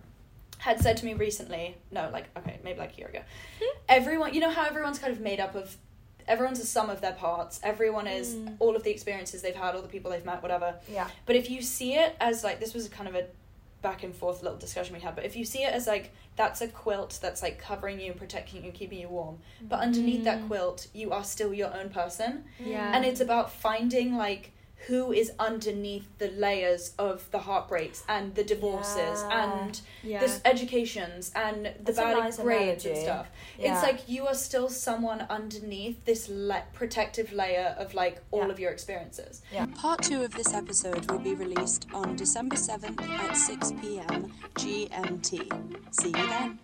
[0.64, 3.20] had said to me recently, no, like okay, maybe like a year ago.
[3.90, 5.76] Everyone, you know how everyone's kind of made up of
[6.28, 7.60] everyone's a sum of their parts.
[7.64, 8.56] Everyone is Mm.
[8.60, 10.76] all of the experiences they've had, all the people they've met, whatever.
[10.90, 11.10] Yeah.
[11.26, 13.26] But if you see it as like this was kind of a
[13.82, 16.62] back and forth little discussion we had, but if you see it as like that's
[16.62, 19.40] a quilt that's like covering you, and protecting you, and keeping you warm.
[19.62, 20.48] But underneath that Mm.
[20.48, 22.46] quilt, you are still your own person.
[22.58, 22.96] Yeah.
[22.96, 24.53] And it's about finding like
[24.88, 29.44] who is underneath the layers of the heartbreaks and the divorces Yeah.
[29.64, 30.20] and yeah.
[30.26, 33.28] the educations and the That's bad nice grades and stuff.
[33.58, 33.74] Yeah.
[33.74, 38.52] It's like you are still someone underneath this le- protective layer of like all Yeah.
[38.52, 39.42] of your experiences.
[39.76, 45.50] Part two of this episode will be released on December 7th at 6 pm GMT.
[45.92, 46.60] See you then.